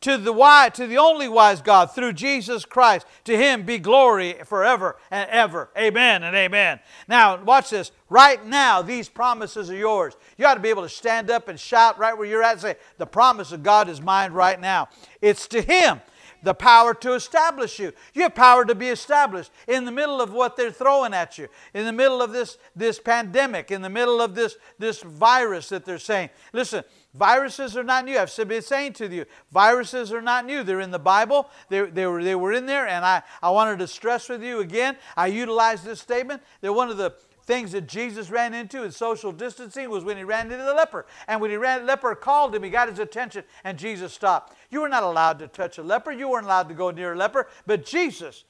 to 0.00 0.16
the 0.16 0.32
wise, 0.32 0.72
to 0.72 0.86
the 0.86 0.98
only 0.98 1.28
wise 1.28 1.60
God 1.60 1.94
through 1.94 2.14
Jesus 2.14 2.64
Christ. 2.64 3.06
To 3.24 3.36
him 3.36 3.64
be 3.64 3.78
glory 3.78 4.36
forever 4.44 4.96
and 5.10 5.28
ever. 5.30 5.70
Amen 5.76 6.22
and 6.22 6.34
amen. 6.34 6.80
Now, 7.06 7.42
watch 7.42 7.70
this. 7.70 7.92
Right 8.08 8.44
now, 8.44 8.82
these 8.82 9.08
promises 9.08 9.70
are 9.70 9.76
yours. 9.76 10.16
You 10.36 10.46
ought 10.46 10.54
to 10.54 10.60
be 10.60 10.70
able 10.70 10.82
to 10.82 10.88
stand 10.88 11.30
up 11.30 11.48
and 11.48 11.60
shout 11.60 11.98
right 11.98 12.16
where 12.16 12.26
you're 12.26 12.42
at 12.42 12.52
and 12.52 12.60
say, 12.60 12.76
The 12.98 13.06
promise 13.06 13.52
of 13.52 13.62
God 13.62 13.88
is 13.88 14.00
mine 14.00 14.32
right 14.32 14.60
now. 14.60 14.88
It's 15.20 15.46
to 15.48 15.60
him 15.62 16.00
the 16.42 16.54
power 16.54 16.94
to 16.94 17.14
establish 17.14 17.78
you. 17.78 17.92
You 18.14 18.22
have 18.22 18.34
power 18.34 18.64
to 18.64 18.74
be 18.74 18.88
established 18.88 19.50
in 19.66 19.84
the 19.84 19.92
middle 19.92 20.20
of 20.20 20.32
what 20.32 20.56
they're 20.56 20.70
throwing 20.70 21.14
at 21.14 21.38
you, 21.38 21.48
in 21.74 21.84
the 21.84 21.92
middle 21.92 22.22
of 22.22 22.32
this, 22.32 22.58
this 22.74 22.98
pandemic, 22.98 23.70
in 23.70 23.82
the 23.82 23.90
middle 23.90 24.20
of 24.20 24.34
this, 24.34 24.56
this 24.78 25.02
virus 25.02 25.68
that 25.70 25.84
they're 25.84 25.98
saying. 25.98 26.30
Listen, 26.52 26.84
Viruses 27.14 27.76
are 27.76 27.82
not 27.82 28.04
new. 28.04 28.16
I've 28.16 28.34
been 28.48 28.62
saying 28.62 28.92
to 28.94 29.08
you, 29.08 29.24
viruses 29.50 30.12
are 30.12 30.22
not 30.22 30.46
new. 30.46 30.62
They're 30.62 30.80
in 30.80 30.92
the 30.92 30.98
Bible. 30.98 31.50
They, 31.68 31.82
they, 31.82 32.06
were, 32.06 32.22
they 32.22 32.36
were 32.36 32.52
in 32.52 32.66
there, 32.66 32.86
and 32.86 33.04
I, 33.04 33.22
I 33.42 33.50
wanted 33.50 33.80
to 33.80 33.88
stress 33.88 34.28
with 34.28 34.44
you 34.44 34.60
again. 34.60 34.96
I 35.16 35.26
utilized 35.26 35.84
this 35.84 36.00
statement 36.00 36.40
They're 36.60 36.72
one 36.72 36.88
of 36.88 36.98
the 36.98 37.14
things 37.50 37.72
that 37.72 37.88
Jesus 37.88 38.30
ran 38.30 38.54
into 38.54 38.84
in 38.84 38.92
social 38.92 39.32
distancing 39.32 39.90
was 39.90 40.04
when 40.04 40.16
he 40.16 40.22
ran 40.22 40.52
into 40.52 40.64
the 40.64 40.72
leper. 40.72 41.04
And 41.26 41.40
when 41.40 41.50
he 41.50 41.56
ran, 41.56 41.80
the 41.80 41.86
leper 41.86 42.14
called 42.14 42.54
him, 42.54 42.62
he 42.62 42.70
got 42.70 42.88
his 42.88 43.00
attention, 43.00 43.42
and 43.64 43.76
Jesus 43.76 44.12
stopped. 44.12 44.56
You 44.70 44.82
were 44.82 44.88
not 44.88 45.02
allowed 45.02 45.40
to 45.40 45.48
touch 45.48 45.76
a 45.76 45.82
leper. 45.82 46.12
You 46.12 46.28
weren't 46.28 46.46
allowed 46.46 46.68
to 46.68 46.74
go 46.74 46.92
near 46.92 47.14
a 47.14 47.16
leper, 47.16 47.48
but 47.66 47.84
Jesus 47.84 48.44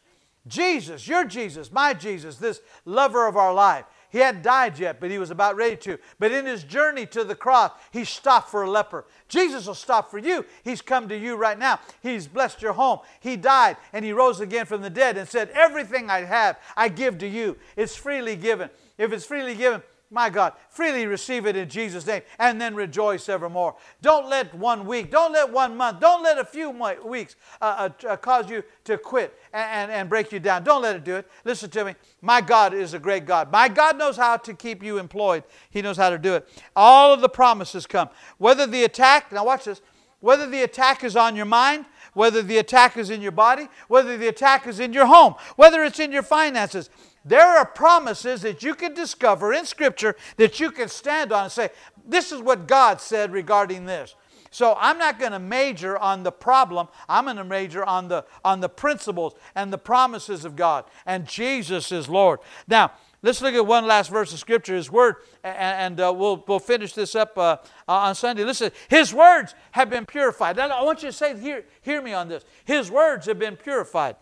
Jesus, 0.47 1.07
your 1.07 1.25
Jesus, 1.25 1.71
my 1.71 1.93
Jesus, 1.93 2.37
this 2.37 2.61
lover 2.85 3.27
of 3.27 3.37
our 3.37 3.53
life. 3.53 3.85
He 4.11 4.19
hadn't 4.19 4.43
died 4.43 4.79
yet, 4.79 4.99
but 4.99 5.11
he 5.11 5.19
was 5.19 5.31
about 5.31 5.55
ready 5.55 5.77
to. 5.77 5.99
But 6.19 6.33
in 6.33 6.45
his 6.45 6.65
journey 6.65 7.07
to 7.07 7.23
the 7.23 7.37
cross, 7.37 7.71
he 7.93 8.05
stopped 8.05 8.51
for 8.51 8.63
a 8.63 8.71
leper. 8.71 9.05
Jesus 9.29 9.67
will 9.67 9.75
stop 9.75 10.11
for 10.11 10.19
you. 10.19 10.45
He's 10.65 10.83
come 10.83 11.09
to 11.09 11.17
you 11.17 11.37
right 11.37 11.59
now. 11.59 11.79
He's 12.03 12.27
blessed 12.27 12.63
your 12.63 12.73
home. 12.73 13.01
He 13.21 13.37
died 13.37 13.77
and 13.93 14.05
he 14.05 14.13
rose 14.13 14.41
again 14.41 14.67
from 14.67 14.83
the 14.83 14.91
dead 14.91 15.17
and 15.17 15.29
said, 15.29 15.51
Everything 15.51 16.11
I 16.11 16.23
have, 16.23 16.59
I 16.77 16.89
give 16.89 17.19
to 17.19 17.29
you. 17.29 17.57
It's 17.77 17.95
freely 17.95 18.35
given. 18.35 18.71
If 19.01 19.15
it's 19.15 19.25
freely 19.25 19.55
given, 19.55 19.83
my 20.11 20.29
God, 20.29 20.53
freely 20.69 21.07
receive 21.07 21.47
it 21.47 21.57
in 21.57 21.71
Jesus' 21.71 22.07
name 22.07 22.21
and 22.39 22.61
then 22.61 22.75
rejoice 22.75 23.31
evermore. 23.31 23.77
Don't 24.03 24.29
let 24.29 24.55
one 24.55 24.85
week, 24.87 25.11
don't 25.11 25.33
let 25.33 25.51
one 25.51 25.75
month, 25.75 26.01
don't 26.01 26.23
let 26.23 26.37
a 26.37 26.45
few 26.45 26.69
weeks 27.03 27.37
uh, 27.63 27.89
uh, 28.05 28.07
uh, 28.07 28.17
cause 28.19 28.51
you 28.51 28.63
to 28.85 28.99
quit 28.99 29.39
and, 29.55 29.71
and, 29.73 29.91
and 29.91 30.09
break 30.11 30.33
you 30.33 30.39
down. 30.39 30.65
Don't 30.65 30.83
let 30.83 30.97
it 30.97 31.05
do 31.05 31.17
it. 31.17 31.27
Listen 31.47 31.71
to 31.71 31.85
me. 31.87 31.95
My 32.21 32.43
God 32.43 32.75
is 32.75 32.93
a 32.93 32.99
great 32.99 33.25
God. 33.25 33.51
My 33.51 33.69
God 33.69 33.97
knows 33.97 34.19
how 34.19 34.37
to 34.37 34.53
keep 34.53 34.83
you 34.83 34.99
employed, 34.99 35.45
He 35.71 35.81
knows 35.81 35.97
how 35.97 36.11
to 36.11 36.19
do 36.19 36.35
it. 36.35 36.47
All 36.77 37.15
of 37.15 37.23
the 37.23 37.29
promises 37.31 37.87
come. 37.87 38.11
Whether 38.37 38.67
the 38.67 38.85
attack, 38.85 39.33
now 39.33 39.47
watch 39.47 39.65
this, 39.65 39.81
whether 40.21 40.47
the 40.47 40.63
attack 40.63 41.05
is 41.05 41.17
on 41.17 41.37
your 41.37 41.47
mind, 41.47 41.87
whether 42.13 42.43
the 42.43 42.59
attack 42.59 42.99
is 42.99 43.09
in 43.09 43.23
your 43.23 43.33
body, 43.33 43.69
whether 43.89 44.19
the 44.19 44.29
attack 44.29 44.67
is 44.67 44.79
in 44.79 44.93
your 44.93 45.07
home, 45.07 45.35
whether 45.57 45.83
it's 45.85 45.99
in 45.99 46.13
your 46.13 46.23
finances, 46.23 46.91
there 47.25 47.47
are 47.47 47.67
promises 47.67 48.43
that 48.43 48.63
you 48.63 48.75
can 48.75 48.95
discover 48.95 49.53
in 49.53 49.67
Scripture 49.67 50.17
that 50.37 50.59
you 50.59 50.71
can 50.71 50.89
stand 50.89 51.33
on 51.33 51.45
and 51.45 51.53
say, 51.53 51.71
This 52.07 52.33
is 52.33 52.41
what 52.41 52.67
God 52.67 53.01
said 53.01 53.33
regarding 53.33 53.85
this. 53.85 54.15
So 54.51 54.77
I'm 54.79 54.99
not 54.99 55.21
going 55.21 55.33
to 55.33 55.39
major 55.39 55.97
on 55.97 56.25
the 56.25 56.33
problem. 56.33 56.89
I'm 57.09 57.25
going 57.25 57.37
to 57.37 57.45
major 57.45 57.85
on 57.85 58.09
the, 58.09 58.25
on 58.45 58.61
the 58.61 58.69
principles 58.69 59.35
and 59.55 59.73
the 59.73 59.79
promises 59.79 60.45
of 60.45 60.57
God. 60.57 60.87
And 61.07 61.27
Jesus 61.27 61.93
is 61.93 62.09
Lord. 62.09 62.41
Now, 62.67 62.93
let's 63.23 63.41
look 63.41 63.55
at 63.55 63.65
one 63.65 63.87
last 63.87 64.11
verse 64.11 64.33
of 64.33 64.41
Scripture, 64.41 64.75
His 64.75 64.91
Word, 64.91 65.17
and, 65.45 65.57
and 65.57 66.01
uh, 66.01 66.13
we'll, 66.17 66.45
we'll 66.49 66.59
finish 66.59 66.95
this 66.95 67.15
up 67.15 67.39
uh, 67.39 67.59
on 67.87 68.17
Sunday. 68.17 68.43
Listen, 68.43 68.73
His 68.89 69.15
words 69.15 69.55
have 69.71 69.89
been 69.89 70.05
purified. 70.05 70.57
Now, 70.57 70.69
I 70.69 70.83
want 70.83 71.05
you 71.05 71.11
to 71.11 71.13
say, 71.13 71.39
hear, 71.39 71.65
hear 71.83 72.03
me 72.03 72.13
on 72.13 72.29
this. 72.29 72.45
His 72.65 72.91
words 72.91 73.27
have 73.27 73.39
been 73.39 73.57
purified. 73.57 74.17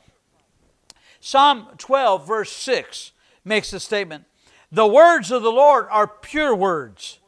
Psalm 1.29 1.69
12, 1.77 2.27
verse 2.27 2.51
6 2.53 3.13
makes 3.45 3.71
the 3.71 3.81
statement 3.81 4.25
The 4.73 4.87
words 4.87 5.31
of 5.31 5.43
the 5.43 5.53
Lord 5.53 5.87
are 5.91 6.09
pure 6.09 6.55
words, 6.55 7.19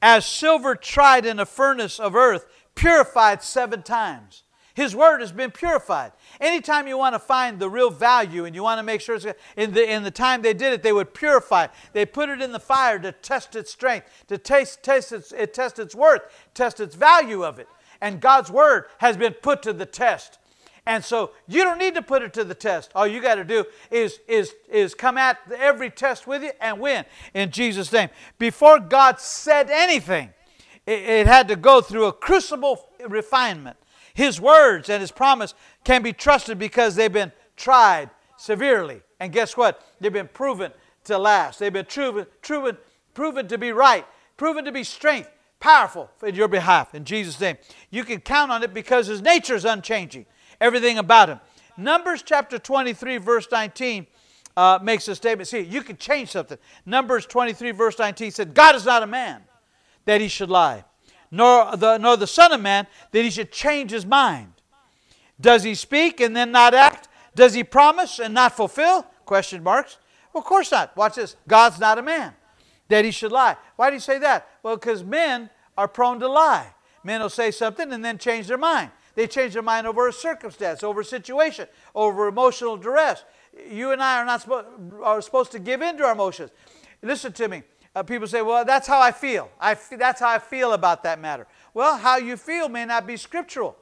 as 0.00 0.24
silver 0.24 0.76
tried 0.76 1.26
in 1.26 1.40
a 1.40 1.44
furnace 1.44 1.98
of 1.98 2.14
earth, 2.14 2.46
purified 2.76 3.42
seven 3.42 3.82
times. 3.82 4.44
His 4.74 4.94
word 4.94 5.20
has 5.20 5.32
been 5.32 5.50
purified. 5.50 6.12
Anytime 6.40 6.86
you 6.86 6.96
want 6.96 7.16
to 7.16 7.18
find 7.18 7.58
the 7.58 7.68
real 7.68 7.90
value 7.90 8.44
and 8.44 8.54
you 8.54 8.62
want 8.62 8.78
to 8.78 8.84
make 8.84 9.00
sure 9.00 9.16
it's 9.16 9.26
in 9.56 9.72
the, 9.72 9.94
in 9.94 10.04
the 10.04 10.12
time 10.12 10.42
they 10.42 10.54
did 10.54 10.72
it, 10.72 10.84
they 10.84 10.92
would 10.92 11.12
purify. 11.12 11.64
it. 11.64 11.70
They 11.92 12.06
put 12.06 12.28
it 12.28 12.40
in 12.40 12.52
the 12.52 12.60
fire 12.60 13.00
to 13.00 13.10
test 13.10 13.56
its 13.56 13.72
strength, 13.72 14.06
to 14.28 14.38
taste, 14.38 14.84
taste 14.84 15.10
its, 15.10 15.32
it 15.32 15.54
test 15.54 15.80
its 15.80 15.96
worth, 15.96 16.22
test 16.54 16.78
its 16.78 16.94
value 16.94 17.44
of 17.44 17.58
it. 17.58 17.66
And 18.00 18.20
God's 18.20 18.48
word 18.48 18.84
has 18.98 19.16
been 19.16 19.32
put 19.32 19.60
to 19.62 19.72
the 19.72 19.86
test. 19.86 20.38
And 20.86 21.04
so 21.04 21.32
you 21.46 21.62
don't 21.62 21.78
need 21.78 21.94
to 21.94 22.02
put 22.02 22.22
it 22.22 22.32
to 22.34 22.44
the 22.44 22.54
test. 22.54 22.90
All 22.94 23.06
you 23.06 23.20
got 23.20 23.36
to 23.36 23.44
do 23.44 23.64
is, 23.90 24.20
is, 24.26 24.54
is 24.68 24.94
come 24.94 25.18
at 25.18 25.38
every 25.56 25.90
test 25.90 26.26
with 26.26 26.42
you 26.42 26.52
and 26.60 26.80
win 26.80 27.04
in 27.34 27.50
Jesus' 27.50 27.92
name. 27.92 28.08
Before 28.38 28.80
God 28.80 29.20
said 29.20 29.70
anything, 29.70 30.30
it, 30.86 31.02
it 31.02 31.26
had 31.26 31.48
to 31.48 31.56
go 31.56 31.80
through 31.80 32.06
a 32.06 32.12
crucible 32.12 32.88
refinement. 33.06 33.76
His 34.14 34.40
words 34.40 34.88
and 34.88 35.00
His 35.00 35.12
promise 35.12 35.54
can 35.84 36.02
be 36.02 36.12
trusted 36.12 36.58
because 36.58 36.94
they've 36.94 37.12
been 37.12 37.32
tried 37.56 38.10
severely. 38.36 39.02
And 39.20 39.32
guess 39.32 39.56
what? 39.56 39.84
They've 40.00 40.12
been 40.12 40.28
proven 40.28 40.72
to 41.04 41.18
last. 41.18 41.58
They've 41.58 41.72
been 41.72 41.86
proven, 41.86 42.26
proven, 42.42 42.76
proven 43.14 43.48
to 43.48 43.58
be 43.58 43.72
right, 43.72 44.06
proven 44.36 44.64
to 44.64 44.72
be 44.72 44.82
strength, 44.82 45.30
powerful 45.60 46.10
in 46.22 46.34
your 46.34 46.48
behalf. 46.48 46.94
In 46.94 47.04
Jesus' 47.04 47.38
name. 47.38 47.58
You 47.90 48.04
can 48.04 48.20
count 48.20 48.50
on 48.50 48.62
it 48.62 48.74
because 48.74 49.06
His 49.06 49.22
nature 49.22 49.54
is 49.54 49.64
unchanging 49.64 50.26
everything 50.60 50.98
about 50.98 51.28
him. 51.28 51.40
Numbers 51.76 52.22
chapter 52.22 52.58
23, 52.58 53.16
verse 53.18 53.48
19 53.50 54.06
uh, 54.56 54.78
makes 54.82 55.08
a 55.08 55.14
statement. 55.14 55.48
See, 55.48 55.60
you 55.60 55.82
can 55.82 55.96
change 55.96 56.30
something. 56.30 56.58
Numbers 56.84 57.26
23, 57.26 57.70
verse 57.70 57.98
19 57.98 58.30
said, 58.30 58.54
God 58.54 58.74
is 58.74 58.84
not 58.84 59.02
a 59.02 59.06
man 59.06 59.42
that 60.04 60.20
he 60.20 60.28
should 60.28 60.50
lie, 60.50 60.84
nor 61.30 61.76
the, 61.76 61.98
nor 61.98 62.16
the 62.16 62.26
Son 62.26 62.52
of 62.52 62.60
Man 62.60 62.86
that 63.12 63.22
he 63.22 63.30
should 63.30 63.52
change 63.52 63.90
his 63.90 64.04
mind. 64.04 64.52
Does 65.40 65.62
he 65.62 65.74
speak 65.74 66.20
and 66.20 66.36
then 66.36 66.52
not 66.52 66.74
act? 66.74 67.08
Does 67.34 67.54
he 67.54 67.64
promise 67.64 68.18
and 68.18 68.34
not 68.34 68.56
fulfill? 68.56 69.06
Question 69.24 69.62
marks. 69.62 69.96
Well, 70.32 70.42
of 70.42 70.46
course 70.46 70.70
not. 70.70 70.96
Watch 70.96 71.14
this. 71.14 71.36
God's 71.48 71.78
not 71.78 71.98
a 71.98 72.02
man 72.02 72.34
that 72.88 73.04
he 73.04 73.10
should 73.10 73.32
lie. 73.32 73.56
Why 73.76 73.88
do 73.88 73.94
you 73.94 74.00
say 74.00 74.18
that? 74.18 74.48
Well, 74.62 74.76
because 74.76 75.02
men 75.02 75.48
are 75.78 75.88
prone 75.88 76.20
to 76.20 76.28
lie. 76.28 76.74
Men 77.02 77.22
will 77.22 77.30
say 77.30 77.50
something 77.50 77.90
and 77.92 78.04
then 78.04 78.18
change 78.18 78.48
their 78.48 78.58
mind. 78.58 78.90
They 79.14 79.26
change 79.26 79.54
their 79.54 79.62
mind 79.62 79.86
over 79.86 80.08
a 80.08 80.12
circumstance, 80.12 80.82
over 80.82 81.00
a 81.00 81.04
situation, 81.04 81.68
over 81.94 82.28
emotional 82.28 82.76
duress. 82.76 83.24
You 83.68 83.92
and 83.92 84.02
I 84.02 84.20
are 84.20 84.24
not 84.24 84.48
are 85.02 85.20
supposed 85.20 85.52
to 85.52 85.58
give 85.58 85.82
in 85.82 85.96
to 85.98 86.04
our 86.04 86.12
emotions. 86.12 86.50
Listen 87.02 87.32
to 87.32 87.48
me. 87.48 87.62
Uh, 87.94 88.02
people 88.04 88.28
say, 88.28 88.40
well, 88.40 88.64
that's 88.64 88.86
how 88.86 89.00
I 89.00 89.10
feel. 89.10 89.50
I 89.58 89.72
f- 89.72 89.92
that's 89.98 90.20
how 90.20 90.28
I 90.28 90.38
feel 90.38 90.72
about 90.74 91.02
that 91.02 91.20
matter. 91.20 91.46
Well, 91.74 91.98
how 91.98 92.18
you 92.18 92.36
feel 92.36 92.68
may 92.68 92.84
not 92.84 93.06
be 93.06 93.16
scriptural. 93.16 93.76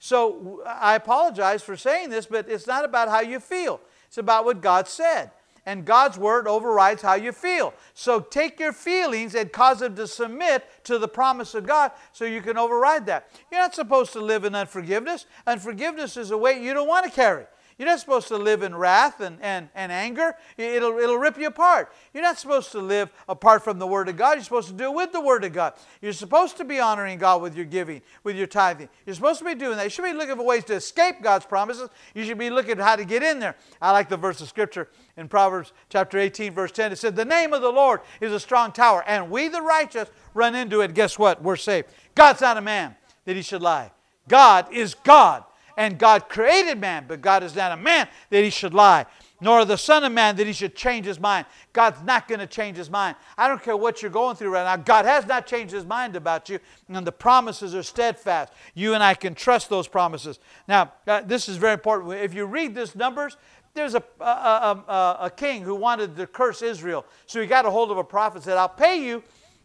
So 0.00 0.62
I 0.66 0.96
apologize 0.96 1.62
for 1.62 1.76
saying 1.76 2.10
this, 2.10 2.26
but 2.26 2.48
it's 2.48 2.66
not 2.66 2.84
about 2.84 3.08
how 3.08 3.20
you 3.20 3.38
feel. 3.38 3.80
It's 4.08 4.18
about 4.18 4.44
what 4.44 4.60
God 4.60 4.88
said 4.88 5.30
and 5.66 5.84
God's 5.84 6.18
word 6.18 6.46
overrides 6.46 7.02
how 7.02 7.14
you 7.14 7.32
feel. 7.32 7.74
So 7.94 8.20
take 8.20 8.60
your 8.60 8.72
feelings 8.72 9.34
and 9.34 9.50
cause 9.52 9.80
them 9.80 9.96
to 9.96 10.06
submit 10.06 10.66
to 10.84 10.98
the 10.98 11.08
promise 11.08 11.54
of 11.54 11.66
God 11.66 11.92
so 12.12 12.24
you 12.24 12.42
can 12.42 12.58
override 12.58 13.06
that. 13.06 13.28
You're 13.50 13.60
not 13.60 13.74
supposed 13.74 14.12
to 14.12 14.20
live 14.20 14.44
in 14.44 14.54
unforgiveness. 14.54 15.26
Unforgiveness 15.46 16.16
is 16.16 16.30
a 16.30 16.38
weight 16.38 16.60
you 16.60 16.74
don't 16.74 16.88
want 16.88 17.06
to 17.06 17.10
carry. 17.10 17.46
You're 17.78 17.88
not 17.88 17.98
supposed 17.98 18.28
to 18.28 18.36
live 18.36 18.62
in 18.62 18.72
wrath 18.74 19.20
and, 19.20 19.36
and, 19.42 19.68
and 19.74 19.90
anger. 19.90 20.36
It'll, 20.56 20.96
it'll 20.98 21.18
rip 21.18 21.36
you 21.36 21.48
apart. 21.48 21.92
You're 22.12 22.22
not 22.22 22.38
supposed 22.38 22.70
to 22.72 22.78
live 22.78 23.10
apart 23.28 23.64
from 23.64 23.80
the 23.80 23.86
Word 23.86 24.08
of 24.08 24.16
God. 24.16 24.34
You're 24.34 24.44
supposed 24.44 24.68
to 24.68 24.74
do 24.74 24.84
it 24.84 24.94
with 24.94 25.12
the 25.12 25.20
Word 25.20 25.42
of 25.42 25.52
God. 25.52 25.74
You're 26.00 26.12
supposed 26.12 26.56
to 26.58 26.64
be 26.64 26.78
honoring 26.78 27.18
God 27.18 27.42
with 27.42 27.56
your 27.56 27.64
giving, 27.64 28.00
with 28.22 28.36
your 28.36 28.46
tithing. 28.46 28.88
You're 29.04 29.16
supposed 29.16 29.40
to 29.40 29.44
be 29.44 29.56
doing 29.56 29.76
that. 29.76 29.84
You 29.84 29.90
should 29.90 30.04
be 30.04 30.12
looking 30.12 30.36
for 30.36 30.44
ways 30.44 30.62
to 30.64 30.74
escape 30.74 31.16
God's 31.20 31.46
promises. 31.46 31.88
You 32.14 32.24
should 32.24 32.38
be 32.38 32.48
looking 32.48 32.72
at 32.72 32.78
how 32.78 32.94
to 32.94 33.04
get 33.04 33.24
in 33.24 33.40
there. 33.40 33.56
I 33.82 33.90
like 33.90 34.08
the 34.08 34.16
verse 34.16 34.40
of 34.40 34.48
Scripture 34.48 34.88
in 35.16 35.26
Proverbs 35.26 35.72
chapter 35.88 36.16
18, 36.18 36.52
verse 36.52 36.70
10. 36.70 36.92
It 36.92 36.98
said, 36.98 37.16
The 37.16 37.24
name 37.24 37.52
of 37.52 37.60
the 37.60 37.72
Lord 37.72 38.02
is 38.20 38.32
a 38.32 38.38
strong 38.38 38.70
tower, 38.70 39.02
and 39.04 39.30
we 39.30 39.48
the 39.48 39.62
righteous 39.62 40.08
run 40.32 40.54
into 40.54 40.80
it. 40.82 40.94
Guess 40.94 41.18
what? 41.18 41.42
We're 41.42 41.56
saved. 41.56 41.88
God's 42.14 42.40
not 42.40 42.56
a 42.56 42.60
man 42.60 42.94
that 43.24 43.34
he 43.34 43.42
should 43.42 43.62
lie. 43.62 43.90
God 44.28 44.72
is 44.72 44.94
God 44.94 45.44
and 45.76 45.98
God 45.98 46.28
created 46.28 46.78
man, 46.78 47.04
but 47.08 47.20
God 47.20 47.42
is 47.42 47.54
not 47.54 47.72
a 47.72 47.76
man 47.76 48.08
that 48.30 48.44
he 48.44 48.50
should 48.50 48.74
lie, 48.74 49.06
nor 49.40 49.64
the 49.64 49.76
Son 49.76 50.04
of 50.04 50.12
Man 50.12 50.36
that 50.36 50.46
he 50.46 50.52
should 50.52 50.74
change 50.74 51.06
his 51.06 51.20
mind. 51.20 51.46
God's 51.72 52.02
not 52.02 52.28
going 52.28 52.40
to 52.40 52.46
change 52.46 52.76
his 52.76 52.90
mind. 52.90 53.16
I 53.36 53.48
don't 53.48 53.62
care 53.62 53.76
what 53.76 54.02
you're 54.02 54.10
going 54.10 54.36
through 54.36 54.50
right 54.50 54.64
now. 54.64 54.76
God 54.82 55.04
has 55.04 55.26
not 55.26 55.46
changed 55.46 55.74
his 55.74 55.84
mind 55.84 56.16
about 56.16 56.48
you, 56.48 56.58
and 56.88 57.06
the 57.06 57.12
promises 57.12 57.74
are 57.74 57.82
steadfast. 57.82 58.52
You 58.74 58.94
and 58.94 59.02
I 59.02 59.14
can 59.14 59.34
trust 59.34 59.68
those 59.68 59.88
promises. 59.88 60.38
Now, 60.68 60.92
uh, 61.06 61.22
this 61.22 61.48
is 61.48 61.56
very 61.56 61.74
important. 61.74 62.14
If 62.14 62.34
you 62.34 62.46
read 62.46 62.74
this 62.74 62.94
Numbers, 62.94 63.36
there's 63.74 63.94
a, 63.94 64.02
a, 64.20 64.24
a, 64.24 65.16
a, 65.22 65.30
king 65.30 65.62
who 65.62 65.74
wanted 65.74 66.16
to 66.16 66.28
curse 66.28 66.62
Israel. 66.62 67.04
So 67.26 67.40
he 67.40 67.46
got 67.48 67.66
a 67.66 67.70
hold 67.70 67.90
of 67.90 67.98
a 67.98 68.04
prophet 68.04 68.36
and 68.36 68.44
said, 68.44 68.56
I'll 68.56 68.68
pay 68.68 69.04
you 69.04 69.22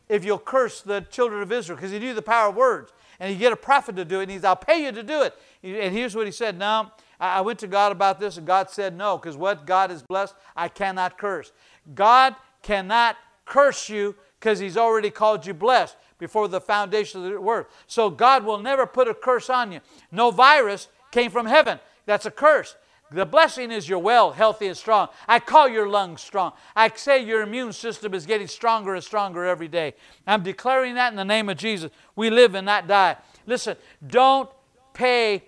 if 0.09 0.25
you'll 0.25 0.39
curse 0.39 0.81
the 0.81 1.01
children 1.11 1.43
of 1.43 1.51
Israel, 1.51 1.75
because 1.75 1.91
he 1.91 1.99
knew 1.99 2.15
the 2.15 2.21
power 2.21 2.49
of 2.49 2.55
words. 2.55 2.91
And 3.19 3.31
he 3.31 3.37
get 3.37 3.51
a 3.51 3.57
prophet 3.57 3.95
to 3.97 4.05
do 4.05 4.19
it, 4.19 4.23
and 4.23 4.31
he 4.31 4.37
said, 4.37 4.45
I'll 4.45 4.55
pay 4.55 4.83
you 4.83 4.91
to 4.91 5.03
do 5.03 5.23
it. 5.23 5.35
And 5.61 5.93
here's 5.93 6.15
what 6.15 6.25
he 6.25 6.31
said 6.31 6.57
No, 6.57 6.91
I 7.19 7.41
went 7.41 7.59
to 7.59 7.67
God 7.67 7.91
about 7.91 8.19
this, 8.19 8.37
and 8.37 8.47
God 8.47 8.69
said 8.69 8.95
no, 8.95 9.17
because 9.17 9.35
what 9.35 9.65
God 9.65 9.89
has 9.89 10.03
blessed, 10.03 10.35
I 10.55 10.69
cannot 10.69 11.17
curse. 11.17 11.51
God 11.93 12.35
cannot 12.61 13.17
curse 13.45 13.89
you 13.89 14.15
because 14.39 14.59
he's 14.59 14.77
already 14.77 15.09
called 15.09 15.45
you 15.45 15.53
blessed 15.53 15.97
before 16.17 16.47
the 16.47 16.61
foundation 16.61 17.23
of 17.23 17.31
the 17.31 17.39
earth. 17.39 17.67
So 17.87 18.09
God 18.09 18.45
will 18.45 18.59
never 18.59 18.85
put 18.85 19.07
a 19.07 19.13
curse 19.13 19.49
on 19.49 19.71
you. 19.71 19.79
No 20.11 20.31
virus 20.31 20.87
came 21.11 21.31
from 21.31 21.45
heaven. 21.45 21.79
That's 22.05 22.25
a 22.25 22.31
curse. 22.31 22.75
The 23.11 23.25
blessing 23.25 23.71
is 23.71 23.89
you're 23.89 23.97
well, 23.97 24.31
healthy, 24.31 24.67
and 24.67 24.77
strong. 24.77 25.07
I 25.27 25.39
call 25.39 25.67
your 25.67 25.89
lungs 25.89 26.21
strong. 26.21 26.53
I 26.75 26.91
say 26.93 27.23
your 27.23 27.41
immune 27.41 27.73
system 27.73 28.13
is 28.13 28.25
getting 28.25 28.47
stronger 28.47 28.93
and 28.93 29.03
stronger 29.03 29.45
every 29.45 29.67
day. 29.67 29.95
I'm 30.27 30.43
declaring 30.43 30.95
that 30.95 31.11
in 31.11 31.15
the 31.15 31.25
name 31.25 31.49
of 31.49 31.57
Jesus. 31.57 31.91
We 32.15 32.29
live 32.29 32.53
and 32.53 32.65
not 32.65 32.87
die. 32.87 33.17
Listen, 33.47 33.77
don't 34.05 34.49
pay 34.93 35.43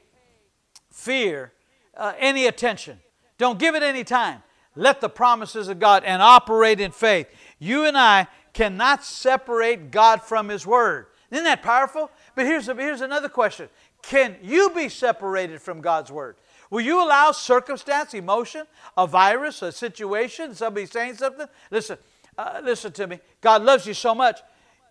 fear 0.92 1.54
uh, 1.96 2.14
any 2.18 2.48
attention. 2.48 3.00
Don't 3.38 3.60
give 3.60 3.76
it 3.76 3.84
any 3.84 4.04
time. 4.04 4.42
Let 4.76 5.02
the 5.02 5.10
promises 5.10 5.68
of 5.68 5.80
God 5.80 6.04
and 6.04 6.22
operate 6.22 6.80
in 6.80 6.92
faith. 6.92 7.28
You 7.60 7.86
and 7.86 7.98
I 7.98 8.28
cannot 8.54 9.04
separate 9.04 9.92
God 9.92 10.22
from 10.22 10.50
His 10.50 10.66
Word. 10.66 11.08
Isn't 11.30 11.44
that 11.46 11.62
powerful? 11.62 12.12
But 12.36 12.46
here's, 12.46 12.68
a, 12.68 12.76
here's 12.76 13.02
another 13.02 13.30
question 13.30 13.70
Can 14.02 14.38
you 14.42 14.72
be 14.72 14.90
separated 14.90 15.62
from 15.62 15.82
God's 15.82 16.12
Word? 16.12 16.38
Will 16.72 16.82
you 16.82 17.04
allow 17.04 17.32
circumstance, 17.34 18.14
emotion, 18.14 18.66
a 18.98 19.06
virus, 19.06 19.62
a 19.62 19.74
situation, 19.74 20.56
somebody 20.56 20.86
saying 20.86 21.16
something? 21.16 21.48
Listen, 21.70 21.98
uh, 22.38 22.62
listen 22.64 22.94
to 22.94 23.08
me. 23.08 23.20
God 23.42 23.62
loves 23.62 23.86
you 23.86 23.94
so 23.94 24.16
much. 24.16 24.40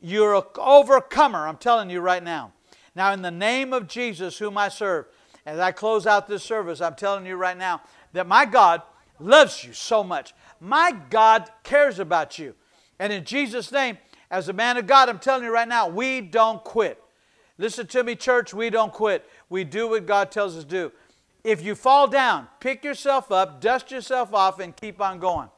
You're 0.01 0.35
an 0.35 0.43
overcomer, 0.57 1.49
I'm 1.49 1.57
telling 1.57 1.91
you 1.91 2.01
right 2.01 2.23
now. 2.23 2.53
Now, 2.95 3.13
in 3.13 3.23
the 3.23 3.31
name 3.31 3.73
of 3.73 3.89
Jesus, 3.89 4.39
whom 4.39 4.59
I 4.59 4.69
serve, 4.69 5.07
as 5.47 5.59
I 5.59 5.73
close 5.73 6.07
out 6.07 6.29
this 6.29 6.43
service, 6.43 6.83
I'm 6.83 6.95
telling 6.95 7.25
you 7.25 7.37
right 7.37 7.57
now 7.57 7.81
that 8.13 8.27
my 8.27 8.45
God 8.45 8.83
loves 9.19 9.65
you 9.65 9.73
so 9.73 10.05
much. 10.05 10.35
My 10.61 10.95
God 11.09 11.51
cares 11.63 11.99
about 11.99 12.39
you. 12.39 12.55
And 12.99 13.11
in 13.11 13.25
Jesus' 13.25 13.73
name, 13.73 13.97
as 14.31 14.51
a 14.51 14.53
man 14.53 14.77
of 14.77 14.87
God, 14.87 15.09
I'm 15.09 15.19
telling 15.19 15.45
you 15.45 15.53
right 15.53 15.67
now, 15.67 15.89
we 15.89 16.21
don't 16.21 16.63
quit. 16.63 17.03
Listen 17.57 17.87
to 17.89 18.05
me, 18.05 18.17
church, 18.17 18.53
we 18.53 18.69
don't 18.69 18.93
quit. 18.93 19.29
We 19.49 19.65
do 19.65 19.89
what 19.89 20.07
God 20.07 20.31
tells 20.31 20.57
us 20.57 20.65
to 20.65 20.69
do. 20.69 20.93
If 21.43 21.63
you 21.63 21.75
fall 21.75 22.07
down, 22.07 22.49
pick 22.61 22.85
yourself 22.85 23.33
up, 23.33 23.61
dust 23.61 23.91
yourself 23.91 24.35
off, 24.35 24.61
and 24.61 24.77
keep 24.77 25.01
on 25.01 25.19
going. 25.19 25.49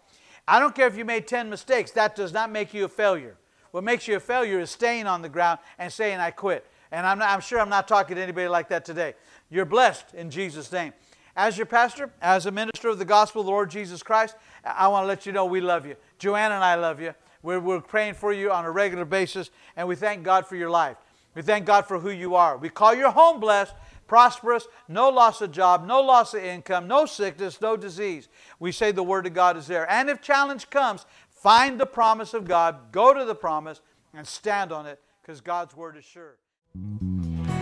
I 0.46 0.60
don't 0.60 0.74
care 0.74 0.86
if 0.86 0.96
you 0.96 1.04
made 1.04 1.26
10 1.26 1.48
mistakes, 1.50 1.90
that 1.92 2.16
does 2.16 2.32
not 2.32 2.50
make 2.50 2.74
you 2.74 2.84
a 2.84 2.88
failure. 2.88 3.36
What 3.70 3.84
makes 3.84 4.06
you 4.06 4.16
a 4.16 4.20
failure 4.20 4.60
is 4.60 4.70
staying 4.70 5.06
on 5.06 5.22
the 5.22 5.28
ground 5.28 5.58
and 5.78 5.92
saying, 5.92 6.20
I 6.20 6.30
quit. 6.30 6.66
And 6.90 7.06
I'm, 7.06 7.18
not, 7.18 7.30
I'm 7.30 7.40
sure 7.40 7.58
I'm 7.58 7.70
not 7.70 7.88
talking 7.88 8.16
to 8.16 8.22
anybody 8.22 8.48
like 8.48 8.68
that 8.68 8.84
today. 8.84 9.14
You're 9.50 9.64
blessed 9.64 10.14
in 10.14 10.30
Jesus' 10.30 10.70
name. 10.70 10.92
As 11.34 11.56
your 11.56 11.64
pastor, 11.64 12.10
as 12.20 12.44
a 12.44 12.50
minister 12.50 12.88
of 12.88 12.98
the 12.98 13.06
gospel 13.06 13.40
of 13.40 13.46
the 13.46 13.52
Lord 13.52 13.70
Jesus 13.70 14.02
Christ, 14.02 14.36
I 14.64 14.88
want 14.88 15.04
to 15.04 15.08
let 15.08 15.24
you 15.24 15.32
know 15.32 15.46
we 15.46 15.62
love 15.62 15.86
you. 15.86 15.96
Joanne 16.18 16.52
and 16.52 16.62
I 16.62 16.74
love 16.74 17.00
you. 17.00 17.14
We're, 17.42 17.60
we're 17.60 17.80
praying 17.80 18.14
for 18.14 18.32
you 18.32 18.52
on 18.52 18.66
a 18.66 18.70
regular 18.70 19.06
basis, 19.06 19.50
and 19.74 19.88
we 19.88 19.96
thank 19.96 20.22
God 20.22 20.46
for 20.46 20.56
your 20.56 20.70
life. 20.70 20.98
We 21.34 21.40
thank 21.40 21.64
God 21.64 21.86
for 21.86 21.98
who 21.98 22.10
you 22.10 22.34
are. 22.34 22.58
We 22.58 22.68
call 22.68 22.94
your 22.94 23.10
home 23.10 23.40
blessed, 23.40 23.74
prosperous, 24.12 24.68
no 24.88 25.08
loss 25.08 25.40
of 25.40 25.50
job, 25.50 25.86
no 25.86 26.02
loss 26.02 26.34
of 26.34 26.44
income, 26.44 26.86
no 26.86 27.06
sickness, 27.06 27.62
no 27.62 27.78
disease. 27.78 28.28
We 28.58 28.70
say 28.70 28.92
the 28.92 29.02
Word 29.02 29.26
of 29.26 29.32
God 29.32 29.56
is 29.56 29.66
there. 29.66 29.90
And 29.90 30.10
if 30.10 30.20
challenge 30.20 30.68
comes, 30.68 31.06
find 31.30 31.80
the 31.80 31.86
promise 31.86 32.34
of 32.34 32.46
God, 32.46 32.92
go 32.92 33.14
to 33.14 33.24
the 33.24 33.34
promise, 33.34 33.80
and 34.12 34.26
stand 34.26 34.70
on 34.70 34.84
it 34.84 35.00
because 35.22 35.40
God's 35.40 35.74
Word 35.74 35.96
is 35.96 36.04
sure. 36.04 36.36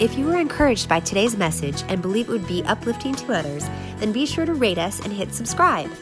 If 0.01 0.19
you 0.19 0.27
were 0.27 0.39
encouraged 0.39 0.89
by 0.89 0.99
today's 0.99 1.37
message 1.37 1.85
and 1.87 2.03
believe 2.03 2.29
it 2.29 2.33
would 2.33 2.49
be 2.49 2.65
uplifting 2.65 3.15
to 3.15 3.33
others, 3.33 3.69
then 3.99 4.11
be 4.11 4.27
sure 4.27 4.45
to 4.45 4.55
rate 4.55 4.79
us 4.79 4.99
and 5.05 5.13
hit 5.13 5.33
subscribe. 5.33 5.93